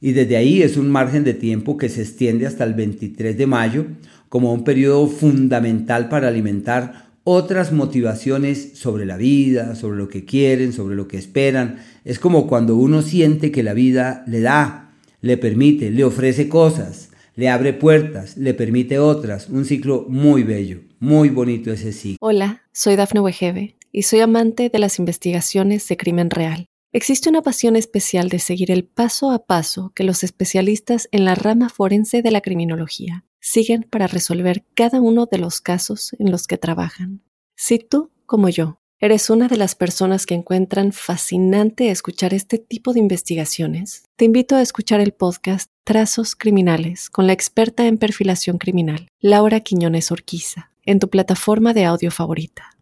y 0.00 0.12
desde 0.12 0.36
ahí 0.36 0.62
es 0.62 0.76
un 0.76 0.90
margen 0.90 1.24
de 1.24 1.34
tiempo 1.34 1.76
que 1.76 1.88
se 1.88 2.02
extiende 2.02 2.46
hasta 2.46 2.64
el 2.64 2.74
23 2.74 3.36
de 3.36 3.46
mayo 3.46 3.86
como 4.28 4.52
un 4.52 4.64
periodo 4.64 5.06
fundamental 5.06 6.08
para 6.08 6.28
alimentar 6.28 7.05
otras 7.28 7.72
motivaciones 7.72 8.78
sobre 8.78 9.04
la 9.04 9.16
vida, 9.16 9.74
sobre 9.74 9.98
lo 9.98 10.08
que 10.08 10.24
quieren, 10.24 10.72
sobre 10.72 10.94
lo 10.94 11.08
que 11.08 11.16
esperan. 11.16 11.80
Es 12.04 12.20
como 12.20 12.46
cuando 12.46 12.76
uno 12.76 13.02
siente 13.02 13.50
que 13.50 13.64
la 13.64 13.74
vida 13.74 14.22
le 14.28 14.40
da, 14.40 14.94
le 15.22 15.36
permite, 15.36 15.90
le 15.90 16.04
ofrece 16.04 16.48
cosas, 16.48 17.10
le 17.34 17.48
abre 17.48 17.72
puertas, 17.72 18.36
le 18.36 18.54
permite 18.54 19.00
otras. 19.00 19.48
Un 19.48 19.64
ciclo 19.64 20.06
muy 20.08 20.44
bello, 20.44 20.82
muy 21.00 21.28
bonito 21.28 21.72
ese 21.72 21.92
ciclo. 21.92 22.18
Hola, 22.20 22.62
soy 22.72 22.94
Dafne 22.94 23.18
Wegebe 23.18 23.74
y 23.90 24.02
soy 24.02 24.20
amante 24.20 24.68
de 24.68 24.78
las 24.78 25.00
investigaciones 25.00 25.88
de 25.88 25.96
crimen 25.96 26.30
real. 26.30 26.66
Existe 26.92 27.28
una 27.28 27.42
pasión 27.42 27.74
especial 27.74 28.28
de 28.28 28.38
seguir 28.38 28.70
el 28.70 28.84
paso 28.84 29.32
a 29.32 29.46
paso 29.46 29.90
que 29.96 30.04
los 30.04 30.22
especialistas 30.22 31.08
en 31.10 31.24
la 31.24 31.34
rama 31.34 31.70
forense 31.70 32.22
de 32.22 32.30
la 32.30 32.40
criminología 32.40 33.24
siguen 33.46 33.86
para 33.88 34.08
resolver 34.08 34.64
cada 34.74 35.00
uno 35.00 35.26
de 35.30 35.38
los 35.38 35.60
casos 35.60 36.16
en 36.18 36.32
los 36.32 36.48
que 36.48 36.58
trabajan. 36.58 37.22
Si 37.54 37.78
tú, 37.78 38.10
como 38.26 38.48
yo, 38.48 38.80
eres 38.98 39.30
una 39.30 39.46
de 39.46 39.56
las 39.56 39.76
personas 39.76 40.26
que 40.26 40.34
encuentran 40.34 40.90
fascinante 40.90 41.90
escuchar 41.90 42.34
este 42.34 42.58
tipo 42.58 42.92
de 42.92 42.98
investigaciones, 42.98 44.02
te 44.16 44.24
invito 44.24 44.56
a 44.56 44.62
escuchar 44.62 45.00
el 45.00 45.12
podcast 45.12 45.70
Trazos 45.84 46.34
Criminales 46.34 47.08
con 47.08 47.28
la 47.28 47.34
experta 47.34 47.86
en 47.86 47.98
perfilación 47.98 48.58
criminal, 48.58 49.06
Laura 49.20 49.60
Quiñones 49.60 50.10
Orquiza, 50.10 50.72
en 50.84 50.98
tu 50.98 51.08
plataforma 51.08 51.72
de 51.72 51.84
audio 51.84 52.10
favorita. 52.10 52.76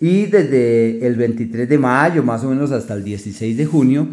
Y 0.00 0.24
desde 0.24 1.06
el 1.06 1.16
23 1.16 1.68
de 1.68 1.78
mayo, 1.78 2.22
más 2.22 2.42
o 2.44 2.48
menos 2.48 2.72
hasta 2.72 2.94
el 2.94 3.04
16 3.04 3.58
de 3.58 3.66
junio, 3.66 4.08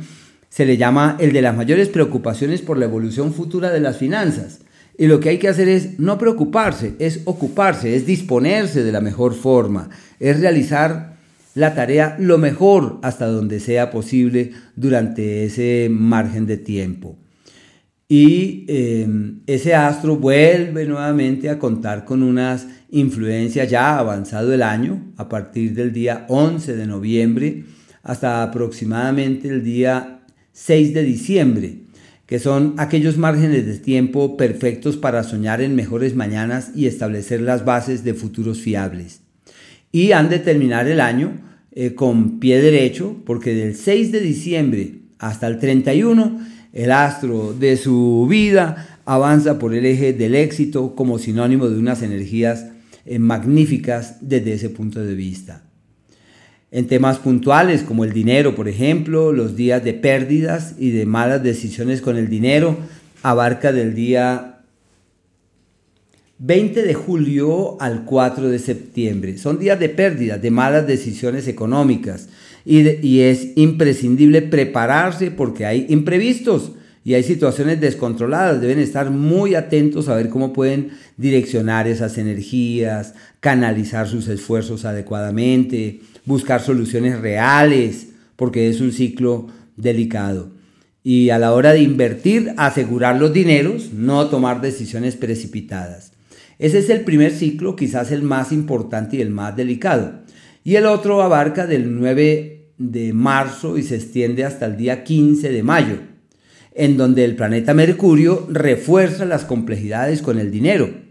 se 0.50 0.66
le 0.66 0.76
llama 0.76 1.16
el 1.22 1.32
de 1.32 1.42
las 1.42 1.56
mayores 1.56 1.88
preocupaciones 1.88 2.62
por 2.62 2.78
la 2.78 2.84
evolución 2.84 3.34
futura 3.34 3.72
de 3.72 3.80
las 3.80 3.96
finanzas. 3.96 4.60
Y 5.02 5.08
lo 5.08 5.20
que 5.20 5.30
hay 5.30 5.40
que 5.40 5.48
hacer 5.48 5.68
es 5.68 5.98
no 5.98 6.20
preocuparse, 6.20 6.94
es 7.00 7.22
ocuparse, 7.26 7.96
es 7.96 8.06
disponerse 8.06 8.84
de 8.84 8.92
la 8.92 9.02
mejor 9.02 9.34
forma, 9.34 9.90
es 10.20 10.40
realizar 10.40 11.18
la 11.56 11.74
tarea 11.74 12.18
lo 12.20 12.38
mejor 12.38 13.00
hasta 13.02 13.26
donde 13.26 13.60
sea 13.60 13.90
posible 13.90 14.52
durante 14.76 15.44
ese 15.44 15.90
margen 15.90 16.46
de 16.46 16.58
tiempo. 16.58 17.18
Y 18.08 18.66
em, 18.68 19.40
ese 19.48 19.74
astro 19.74 20.18
vuelve 20.18 20.86
nuevamente 20.86 21.50
a 21.50 21.58
contar 21.58 22.06
con 22.06 22.22
unas 22.22 22.68
influencias 22.92 23.72
ya 23.72 23.98
avanzado 23.98 24.54
el 24.54 24.62
año, 24.62 25.14
a 25.18 25.28
partir 25.28 25.74
del 25.74 25.94
día 25.94 26.28
11 26.30 26.76
de 26.76 26.86
noviembre 26.86 27.64
hasta 28.04 28.44
aproximadamente 28.44 29.48
el 29.48 29.64
día 29.64 30.20
6 30.52 30.94
de 30.94 31.02
diciembre, 31.02 31.81
que 32.32 32.40
son 32.40 32.76
aquellos 32.78 33.18
márgenes 33.18 33.66
de 33.66 33.78
tiempo 33.78 34.38
perfectos 34.38 34.96
para 34.96 35.26
soñar 35.26 35.62
en 35.62 35.76
mejores 35.76 36.16
mañanas 36.16 36.72
y 36.74 36.86
establecer 36.86 37.42
las 37.42 37.66
bases 37.66 38.06
de 38.06 38.14
futuros 38.14 38.62
fiables. 38.62 39.20
Y 39.92 40.14
han 40.14 40.30
de 40.30 40.40
terminar 40.40 40.88
el 40.88 41.02
año 41.02 41.42
eh, 41.74 41.94
con 41.94 42.40
pie 42.40 42.62
derecho, 42.62 43.18
porque 43.26 43.54
del 43.54 43.76
6 43.76 44.14
de 44.14 44.22
diciembre 44.22 44.94
hasta 45.20 45.46
el 45.46 45.60
31 45.60 46.40
el 46.72 46.92
astro 46.94 47.52
de 47.52 47.76
su 47.76 48.26
vida 48.30 49.02
avanza 49.04 49.60
por 49.60 49.74
el 49.76 49.86
eje 49.86 50.14
del 50.14 50.36
éxito 50.36 50.96
como 50.96 51.20
sinónimo 51.20 51.68
de 51.68 51.78
unas 51.78 52.02
energías 52.02 52.68
eh, 53.06 53.20
magníficas 53.20 54.20
desde 54.22 54.54
ese 54.54 54.70
punto 54.70 55.04
de 55.04 55.16
vista. 55.16 55.64
En 56.72 56.88
temas 56.88 57.20
puntuales 57.20 57.84
como 57.84 58.06
el 58.06 58.14
dinero, 58.14 58.56
por 58.56 58.70
ejemplo, 58.70 59.34
los 59.34 59.58
días 59.58 59.84
de 59.84 59.94
pérdidas 59.94 60.76
y 60.80 60.92
de 60.92 61.06
malas 61.06 61.44
decisiones 61.44 62.02
con 62.02 62.16
el 62.16 62.30
dinero 62.30 62.78
abarca 63.24 63.74
del 63.74 63.94
día 63.94 64.52
20 66.44 66.82
de 66.82 66.94
julio 66.94 67.80
al 67.80 68.06
4 68.06 68.50
de 68.50 68.58
septiembre. 68.58 69.38
Son 69.38 69.60
días 69.60 69.80
de 69.80 69.90
pérdidas, 69.90 70.42
de 70.42 70.50
malas 70.50 70.88
decisiones 70.88 71.48
económicas, 71.48 72.30
y, 72.66 73.20
es 73.20 73.50
imprescindible 73.56 74.42
prepararse 74.42 75.30
porque 75.30 75.66
hay 75.66 75.86
imprevistos 75.90 76.72
y 77.04 77.16
hay 77.16 77.24
situaciones 77.24 77.80
descontroladas. 77.80 78.62
Deben 78.62 78.80
estar 78.80 79.12
muy 79.12 79.56
atentos 79.56 80.08
a 80.08 80.16
ver 80.16 80.30
cómo 80.30 80.54
pueden 80.54 80.92
direccionar 81.18 81.88
esas 81.88 82.18
energías, 82.18 83.14
canalizar 83.40 84.08
sus 84.08 84.28
esfuerzos 84.28 84.86
adecuadamente, 84.86 86.02
buscar 86.26 86.62
soluciones 86.62 87.20
reales, 87.20 88.10
porque 88.36 88.70
es 88.70 88.82
un 88.82 88.92
ciclo 88.92 89.48
delicado. 89.76 90.52
Y 91.04 91.30
a 91.32 91.40
la 91.40 91.54
hora 91.54 91.74
de 91.74 91.82
invertir, 91.82 92.54
asegurar 92.58 93.20
los 93.20 93.34
dineros, 93.34 93.92
no 93.94 94.28
tomar 94.28 94.62
decisiones 94.62 95.16
precipitadas. 95.16 96.14
Ese 96.60 96.78
es 96.78 96.90
el 96.90 97.02
primer 97.02 97.32
ciclo, 97.32 97.76
quizás 97.76 98.12
el 98.12 98.22
más 98.22 98.52
importante 98.52 99.18
y 99.18 99.22
el 99.22 99.32
más 99.32 99.56
delicado. 99.56 100.22
Y 100.64 100.76
el 100.76 100.86
otro 100.86 101.24
abarca 101.24 101.66
del 101.66 102.00
9 102.00 102.74
de 102.78 103.14
marzo 103.14 103.78
y 103.78 103.84
se 103.84 103.96
extiende 103.96 104.46
hasta 104.46 104.68
el 104.68 104.78
día 104.78 105.04
15 105.04 105.52
de 105.52 105.64
mayo, 105.64 105.98
en 106.74 106.98
donde 106.98 107.26
el 107.26 107.36
planeta 107.36 107.74
Mercurio 107.74 108.48
refuerza 108.50 109.26
las 109.26 109.44
complejidades 109.44 110.22
con 110.22 110.38
el 110.40 110.52
dinero. 110.52 111.11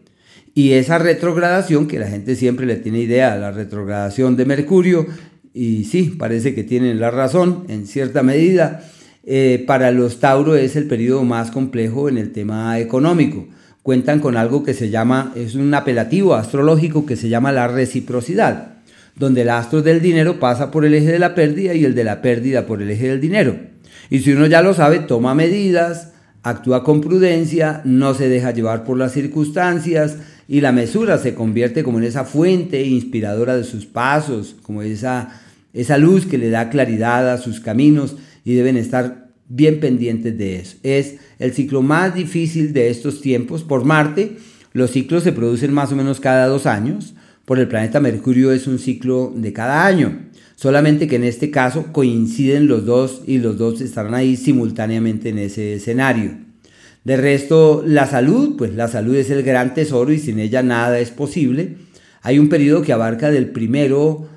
Y 0.60 0.74
esa 0.74 0.98
retrogradación, 0.98 1.88
que 1.88 1.98
la 1.98 2.06
gente 2.06 2.36
siempre 2.36 2.66
le 2.66 2.76
tiene 2.76 2.98
idea, 2.98 3.34
la 3.36 3.50
retrogradación 3.50 4.36
de 4.36 4.44
Mercurio, 4.44 5.06
y 5.54 5.84
sí, 5.84 6.14
parece 6.18 6.54
que 6.54 6.64
tienen 6.64 7.00
la 7.00 7.10
razón 7.10 7.64
en 7.68 7.86
cierta 7.86 8.22
medida, 8.22 8.84
eh, 9.24 9.64
para 9.66 9.90
los 9.90 10.20
Tauro 10.20 10.56
es 10.56 10.76
el 10.76 10.86
periodo 10.86 11.24
más 11.24 11.50
complejo 11.50 12.10
en 12.10 12.18
el 12.18 12.32
tema 12.32 12.78
económico. 12.78 13.48
Cuentan 13.82 14.20
con 14.20 14.36
algo 14.36 14.62
que 14.62 14.74
se 14.74 14.90
llama, 14.90 15.32
es 15.34 15.54
un 15.54 15.72
apelativo 15.72 16.34
astrológico 16.34 17.06
que 17.06 17.16
se 17.16 17.30
llama 17.30 17.52
la 17.52 17.66
reciprocidad 17.66 18.74
donde 19.16 19.42
el 19.42 19.48
astro 19.48 19.80
del 19.80 20.02
dinero 20.02 20.38
pasa 20.40 20.70
por 20.70 20.84
el 20.84 20.92
eje 20.92 21.12
de 21.12 21.18
la 21.18 21.34
pérdida 21.34 21.72
y 21.72 21.86
el 21.86 21.94
de 21.94 22.04
la 22.04 22.20
pérdida 22.20 22.66
por 22.66 22.82
el 22.82 22.90
eje 22.90 23.08
del 23.08 23.20
dinero. 23.20 23.56
Y 24.10 24.20
si 24.20 24.32
uno 24.32 24.46
ya 24.46 24.60
lo 24.60 24.74
sabe, 24.74 24.98
toma 25.00 25.34
medidas, 25.34 26.12
actúa 26.42 26.84
con 26.84 27.00
prudencia, 27.00 27.80
no 27.84 28.14
se 28.14 28.28
deja 28.28 28.50
llevar 28.50 28.84
por 28.84 28.96
las 28.96 29.12
circunstancias 29.12 30.18
y 30.50 30.60
la 30.60 30.72
mesura 30.72 31.16
se 31.18 31.32
convierte 31.32 31.84
como 31.84 31.98
en 31.98 32.04
esa 32.04 32.24
fuente 32.24 32.82
inspiradora 32.82 33.56
de 33.56 33.62
sus 33.62 33.86
pasos, 33.86 34.56
como 34.62 34.82
esa, 34.82 35.40
esa 35.72 35.96
luz 35.96 36.26
que 36.26 36.38
le 36.38 36.50
da 36.50 36.70
claridad 36.70 37.32
a 37.32 37.38
sus 37.38 37.60
caminos 37.60 38.16
y 38.44 38.54
deben 38.54 38.76
estar 38.76 39.28
bien 39.48 39.78
pendientes 39.78 40.36
de 40.36 40.56
eso. 40.56 40.76
Es 40.82 41.18
el 41.38 41.52
ciclo 41.52 41.82
más 41.82 42.16
difícil 42.16 42.72
de 42.72 42.90
estos 42.90 43.20
tiempos 43.20 43.62
por 43.62 43.84
Marte. 43.84 44.38
Los 44.72 44.90
ciclos 44.90 45.22
se 45.22 45.30
producen 45.30 45.72
más 45.72 45.92
o 45.92 45.96
menos 45.96 46.18
cada 46.18 46.48
dos 46.48 46.66
años 46.66 47.14
por 47.44 47.60
el 47.60 47.68
planeta 47.68 48.00
Mercurio 48.00 48.50
es 48.50 48.66
un 48.66 48.80
ciclo 48.80 49.32
de 49.34 49.52
cada 49.52 49.86
año. 49.86 50.18
Solamente 50.56 51.06
que 51.06 51.16
en 51.16 51.24
este 51.24 51.52
caso 51.52 51.92
coinciden 51.92 52.66
los 52.66 52.84
dos 52.86 53.22
y 53.24 53.38
los 53.38 53.56
dos 53.56 53.80
estarán 53.80 54.14
ahí 54.14 54.36
simultáneamente 54.36 55.28
en 55.28 55.38
ese 55.38 55.74
escenario. 55.74 56.49
De 57.04 57.16
resto, 57.16 57.82
la 57.86 58.06
salud, 58.06 58.56
pues 58.56 58.74
la 58.74 58.88
salud 58.88 59.14
es 59.14 59.30
el 59.30 59.42
gran 59.42 59.72
tesoro 59.72 60.12
y 60.12 60.18
sin 60.18 60.38
ella 60.38 60.62
nada 60.62 60.98
es 60.98 61.10
posible. 61.10 61.76
Hay 62.22 62.38
un 62.38 62.48
periodo 62.48 62.82
que 62.82 62.92
abarca 62.92 63.30
del 63.30 63.50
primero 63.50 64.28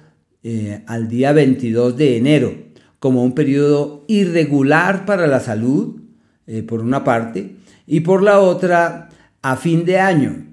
eh, 0.44 0.82
al 0.88 1.10
día 1.10 1.34
22 1.34 1.98
de 1.98 2.18
enero, 2.18 2.56
como 3.00 3.24
un 3.24 3.34
periodo 3.34 4.06
irregular 4.08 5.06
para 5.06 5.28
la 5.28 5.42
salud, 5.42 6.00
eh, 6.48 6.64
por 6.64 6.82
una 6.82 7.04
parte, 7.04 7.56
y 7.86 8.00
por 8.00 8.24
la 8.24 8.40
otra, 8.40 9.10
a 9.42 9.58
fin 9.58 9.84
de 9.84 10.00
año. 10.00 10.46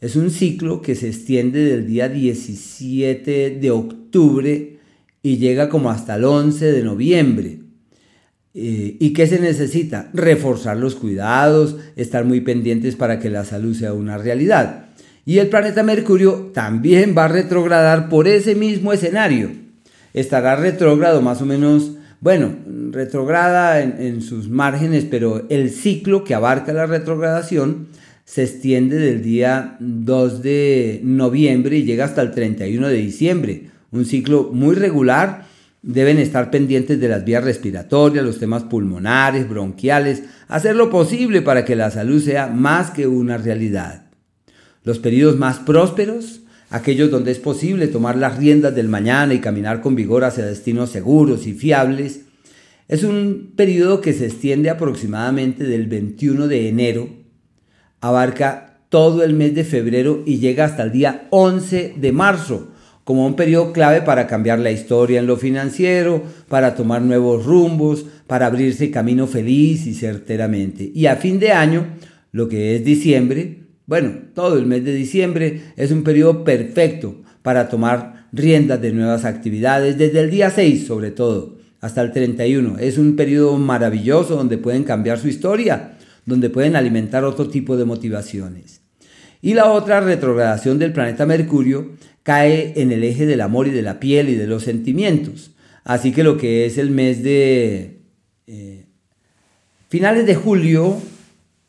Es 0.00 0.14
un 0.14 0.30
ciclo 0.30 0.82
que 0.82 0.94
se 0.94 1.08
extiende 1.08 1.64
del 1.64 1.86
día 1.86 2.08
17 2.08 3.58
de 3.60 3.70
octubre 3.72 4.78
y 5.22 5.38
llega 5.38 5.68
como 5.68 5.90
hasta 5.90 6.14
el 6.14 6.24
11 6.24 6.70
de 6.70 6.82
noviembre. 6.84 7.60
Eh, 8.58 8.96
¿Y 8.98 9.12
qué 9.12 9.26
se 9.26 9.38
necesita? 9.38 10.08
Reforzar 10.14 10.78
los 10.78 10.94
cuidados, 10.94 11.76
estar 11.94 12.24
muy 12.24 12.40
pendientes 12.40 12.96
para 12.96 13.18
que 13.18 13.28
la 13.28 13.44
salud 13.44 13.74
sea 13.74 13.92
una 13.92 14.16
realidad. 14.16 14.86
Y 15.26 15.40
el 15.40 15.48
planeta 15.48 15.82
Mercurio 15.82 16.52
también 16.54 17.14
va 17.14 17.26
a 17.26 17.28
retrogradar 17.28 18.08
por 18.08 18.26
ese 18.26 18.54
mismo 18.54 18.94
escenario. 18.94 19.50
Estará 20.14 20.56
retrógrado 20.56 21.20
más 21.20 21.42
o 21.42 21.44
menos, 21.44 21.98
bueno, 22.22 22.54
retrograda 22.92 23.82
en, 23.82 23.96
en 24.00 24.22
sus 24.22 24.48
márgenes, 24.48 25.04
pero 25.04 25.44
el 25.50 25.68
ciclo 25.68 26.24
que 26.24 26.34
abarca 26.34 26.72
la 26.72 26.86
retrogradación 26.86 27.88
se 28.24 28.44
extiende 28.44 28.96
del 28.96 29.22
día 29.22 29.76
2 29.80 30.42
de 30.42 31.00
noviembre 31.04 31.76
y 31.76 31.84
llega 31.84 32.06
hasta 32.06 32.22
el 32.22 32.30
31 32.30 32.88
de 32.88 32.96
diciembre. 32.96 33.70
Un 33.92 34.06
ciclo 34.06 34.48
muy 34.50 34.74
regular 34.74 35.44
Deben 35.86 36.18
estar 36.18 36.50
pendientes 36.50 36.98
de 36.98 37.08
las 37.08 37.24
vías 37.24 37.44
respiratorias, 37.44 38.24
los 38.24 38.40
temas 38.40 38.64
pulmonares, 38.64 39.48
bronquiales, 39.48 40.24
hacer 40.48 40.74
lo 40.74 40.90
posible 40.90 41.42
para 41.42 41.64
que 41.64 41.76
la 41.76 41.92
salud 41.92 42.20
sea 42.20 42.48
más 42.48 42.90
que 42.90 43.06
una 43.06 43.38
realidad. 43.38 44.06
Los 44.82 44.98
periodos 44.98 45.38
más 45.38 45.60
prósperos, 45.60 46.40
aquellos 46.70 47.12
donde 47.12 47.30
es 47.30 47.38
posible 47.38 47.86
tomar 47.86 48.16
las 48.16 48.36
riendas 48.36 48.74
del 48.74 48.88
mañana 48.88 49.32
y 49.32 49.38
caminar 49.38 49.80
con 49.80 49.94
vigor 49.94 50.24
hacia 50.24 50.44
destinos 50.44 50.90
seguros 50.90 51.46
y 51.46 51.52
fiables, 51.52 52.22
es 52.88 53.04
un 53.04 53.52
periodo 53.54 54.00
que 54.00 54.12
se 54.12 54.26
extiende 54.26 54.70
aproximadamente 54.70 55.62
del 55.62 55.86
21 55.86 56.48
de 56.48 56.68
enero, 56.68 57.10
abarca 58.00 58.80
todo 58.88 59.22
el 59.22 59.34
mes 59.34 59.54
de 59.54 59.62
febrero 59.62 60.24
y 60.26 60.38
llega 60.38 60.64
hasta 60.64 60.82
el 60.82 60.90
día 60.90 61.28
11 61.30 61.94
de 61.96 62.10
marzo, 62.10 62.72
como 63.06 63.24
un 63.24 63.36
periodo 63.36 63.72
clave 63.72 64.02
para 64.02 64.26
cambiar 64.26 64.58
la 64.58 64.72
historia 64.72 65.20
en 65.20 65.28
lo 65.28 65.36
financiero, 65.36 66.24
para 66.48 66.74
tomar 66.74 67.02
nuevos 67.02 67.46
rumbos, 67.46 68.04
para 68.26 68.46
abrirse 68.46 68.90
camino 68.90 69.28
feliz 69.28 69.86
y 69.86 69.94
certeramente. 69.94 70.90
Y 70.92 71.06
a 71.06 71.14
fin 71.14 71.38
de 71.38 71.52
año, 71.52 71.86
lo 72.32 72.48
que 72.48 72.74
es 72.74 72.84
diciembre, 72.84 73.60
bueno, 73.86 74.10
todo 74.34 74.58
el 74.58 74.66
mes 74.66 74.84
de 74.84 74.92
diciembre 74.92 75.60
es 75.76 75.92
un 75.92 76.02
periodo 76.02 76.42
perfecto 76.42 77.22
para 77.42 77.68
tomar 77.68 78.26
riendas 78.32 78.82
de 78.82 78.90
nuevas 78.90 79.24
actividades, 79.24 79.96
desde 79.96 80.18
el 80.18 80.28
día 80.28 80.50
6 80.50 80.88
sobre 80.88 81.12
todo 81.12 81.58
hasta 81.80 82.02
el 82.02 82.10
31. 82.10 82.78
Es 82.80 82.98
un 82.98 83.14
periodo 83.14 83.56
maravilloso 83.56 84.34
donde 84.34 84.58
pueden 84.58 84.82
cambiar 84.82 85.20
su 85.20 85.28
historia, 85.28 85.96
donde 86.24 86.50
pueden 86.50 86.74
alimentar 86.74 87.22
otro 87.22 87.48
tipo 87.48 87.76
de 87.76 87.84
motivaciones. 87.84 88.80
Y 89.40 89.54
la 89.54 89.70
otra 89.70 90.00
retrogradación 90.00 90.80
del 90.80 90.92
planeta 90.92 91.24
Mercurio 91.24 91.92
cae 92.26 92.72
en 92.74 92.90
el 92.90 93.04
eje 93.04 93.24
del 93.24 93.40
amor 93.40 93.68
y 93.68 93.70
de 93.70 93.82
la 93.82 94.00
piel 94.00 94.28
y 94.28 94.34
de 94.34 94.48
los 94.48 94.64
sentimientos. 94.64 95.52
Así 95.84 96.10
que 96.10 96.24
lo 96.24 96.36
que 96.36 96.66
es 96.66 96.76
el 96.76 96.90
mes 96.90 97.22
de 97.22 98.00
eh, 98.48 98.84
finales 99.88 100.26
de 100.26 100.34
julio 100.34 100.96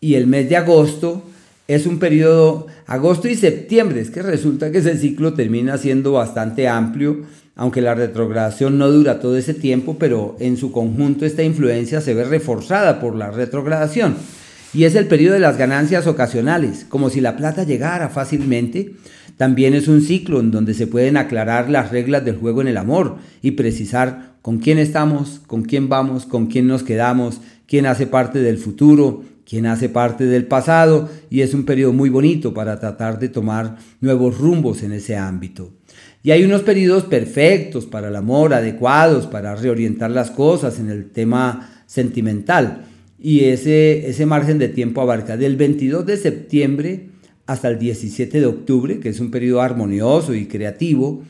y 0.01 0.15
el 0.15 0.25
mes 0.25 0.49
de 0.49 0.57
agosto 0.57 1.21
es 1.67 1.85
un 1.85 1.99
periodo, 1.99 2.65
agosto 2.87 3.27
y 3.27 3.35
septiembre, 3.35 4.01
es 4.01 4.09
que 4.09 4.23
resulta 4.23 4.71
que 4.71 4.79
ese 4.79 4.97
ciclo 4.97 5.35
termina 5.35 5.77
siendo 5.77 6.13
bastante 6.13 6.67
amplio, 6.67 7.21
aunque 7.55 7.81
la 7.81 7.93
retrogradación 7.93 8.79
no 8.79 8.89
dura 8.89 9.19
todo 9.19 9.37
ese 9.37 9.53
tiempo, 9.53 9.97
pero 9.99 10.37
en 10.39 10.57
su 10.57 10.71
conjunto 10.71 11.23
esta 11.27 11.43
influencia 11.43 12.01
se 12.01 12.15
ve 12.15 12.23
reforzada 12.23 12.99
por 12.99 13.15
la 13.15 13.29
retrogradación. 13.29 14.15
Y 14.73 14.85
es 14.85 14.95
el 14.95 15.05
periodo 15.05 15.35
de 15.35 15.39
las 15.39 15.57
ganancias 15.57 16.07
ocasionales, 16.07 16.83
como 16.89 17.11
si 17.11 17.21
la 17.21 17.37
plata 17.37 17.63
llegara 17.63 18.09
fácilmente, 18.09 18.95
también 19.37 19.75
es 19.75 19.87
un 19.87 20.01
ciclo 20.01 20.39
en 20.39 20.51
donde 20.51 20.73
se 20.73 20.87
pueden 20.87 21.15
aclarar 21.15 21.69
las 21.69 21.91
reglas 21.91 22.25
del 22.25 22.37
juego 22.37 22.61
en 22.61 22.67
el 22.67 22.77
amor 22.77 23.17
y 23.41 23.51
precisar 23.51 24.33
con 24.41 24.57
quién 24.57 24.79
estamos, 24.79 25.41
con 25.45 25.63
quién 25.63 25.89
vamos, 25.89 26.25
con 26.25 26.47
quién 26.47 26.67
nos 26.67 26.81
quedamos, 26.81 27.39
quién 27.67 27.85
hace 27.85 28.07
parte 28.07 28.39
del 28.39 28.57
futuro, 28.57 29.23
quién 29.47 29.67
hace 29.67 29.89
parte 29.89 30.25
del 30.25 30.45
pasado 30.47 31.07
y 31.29 31.41
es 31.41 31.53
un 31.53 31.65
periodo 31.65 31.93
muy 31.93 32.09
bonito 32.09 32.53
para 32.53 32.79
tratar 32.79 33.19
de 33.19 33.29
tomar 33.29 33.77
nuevos 34.01 34.39
rumbos 34.39 34.81
en 34.81 34.91
ese 34.91 35.15
ámbito. 35.15 35.71
Y 36.23 36.31
hay 36.31 36.43
unos 36.43 36.63
periodos 36.63 37.03
perfectos 37.03 37.85
para 37.85 38.07
el 38.07 38.15
amor, 38.15 38.53
adecuados 38.53 39.27
para 39.27 39.55
reorientar 39.55 40.09
las 40.09 40.31
cosas 40.31 40.79
en 40.79 40.89
el 40.89 41.11
tema 41.11 41.83
sentimental. 41.85 42.85
Y 43.19 43.45
ese, 43.45 44.09
ese 44.09 44.25
margen 44.25 44.57
de 44.57 44.67
tiempo 44.67 45.01
abarca 45.01 45.37
del 45.37 45.55
22 45.55 46.05
de 46.05 46.17
septiembre 46.17 47.09
hasta 47.47 47.69
el 47.69 47.79
17 47.79 48.39
de 48.39 48.45
octubre, 48.45 48.99
que 48.99 49.09
es 49.09 49.19
un 49.19 49.31
periodo 49.31 49.61
armonioso 49.61 50.35
y 50.35 50.45
creativo, 50.45 51.23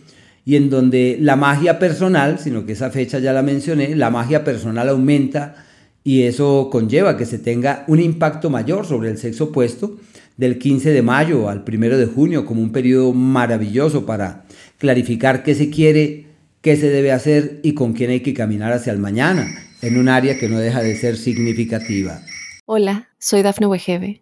y 0.43 0.55
en 0.55 0.69
donde 0.69 1.17
la 1.21 1.35
magia 1.35 1.77
personal, 1.77 2.39
sino 2.39 2.65
que 2.65 2.73
esa 2.73 2.89
fecha 2.89 3.19
ya 3.19 3.33
la 3.33 3.43
mencioné, 3.43 3.95
la 3.95 4.09
magia 4.09 4.43
personal 4.43 4.89
aumenta 4.89 5.55
y 6.03 6.23
eso 6.23 6.69
conlleva 6.71 7.17
que 7.17 7.25
se 7.25 7.37
tenga 7.37 7.83
un 7.87 7.99
impacto 7.99 8.49
mayor 8.49 8.85
sobre 8.85 9.09
el 9.09 9.17
sexo 9.17 9.45
opuesto 9.45 9.97
del 10.37 10.57
15 10.57 10.91
de 10.91 11.01
mayo 11.01 11.49
al 11.49 11.65
1 11.67 11.97
de 11.97 12.05
junio 12.05 12.45
como 12.45 12.61
un 12.61 12.71
periodo 12.71 13.11
maravilloso 13.11 14.05
para 14.05 14.45
clarificar 14.77 15.43
qué 15.43 15.53
se 15.53 15.69
quiere, 15.69 16.27
qué 16.61 16.77
se 16.77 16.89
debe 16.89 17.11
hacer 17.11 17.59
y 17.61 17.73
con 17.73 17.93
quién 17.93 18.11
hay 18.11 18.21
que 18.21 18.33
caminar 18.33 18.71
hacia 18.71 18.93
el 18.93 18.99
mañana, 18.99 19.47
en 19.81 19.97
un 19.97 20.07
área 20.07 20.39
que 20.39 20.47
no 20.47 20.59
deja 20.59 20.81
de 20.81 20.95
ser 20.95 21.17
significativa. 21.17 22.21
Hola, 22.65 23.09
soy 23.19 23.41
Dafne 23.41 23.67
Wegebe 23.67 24.21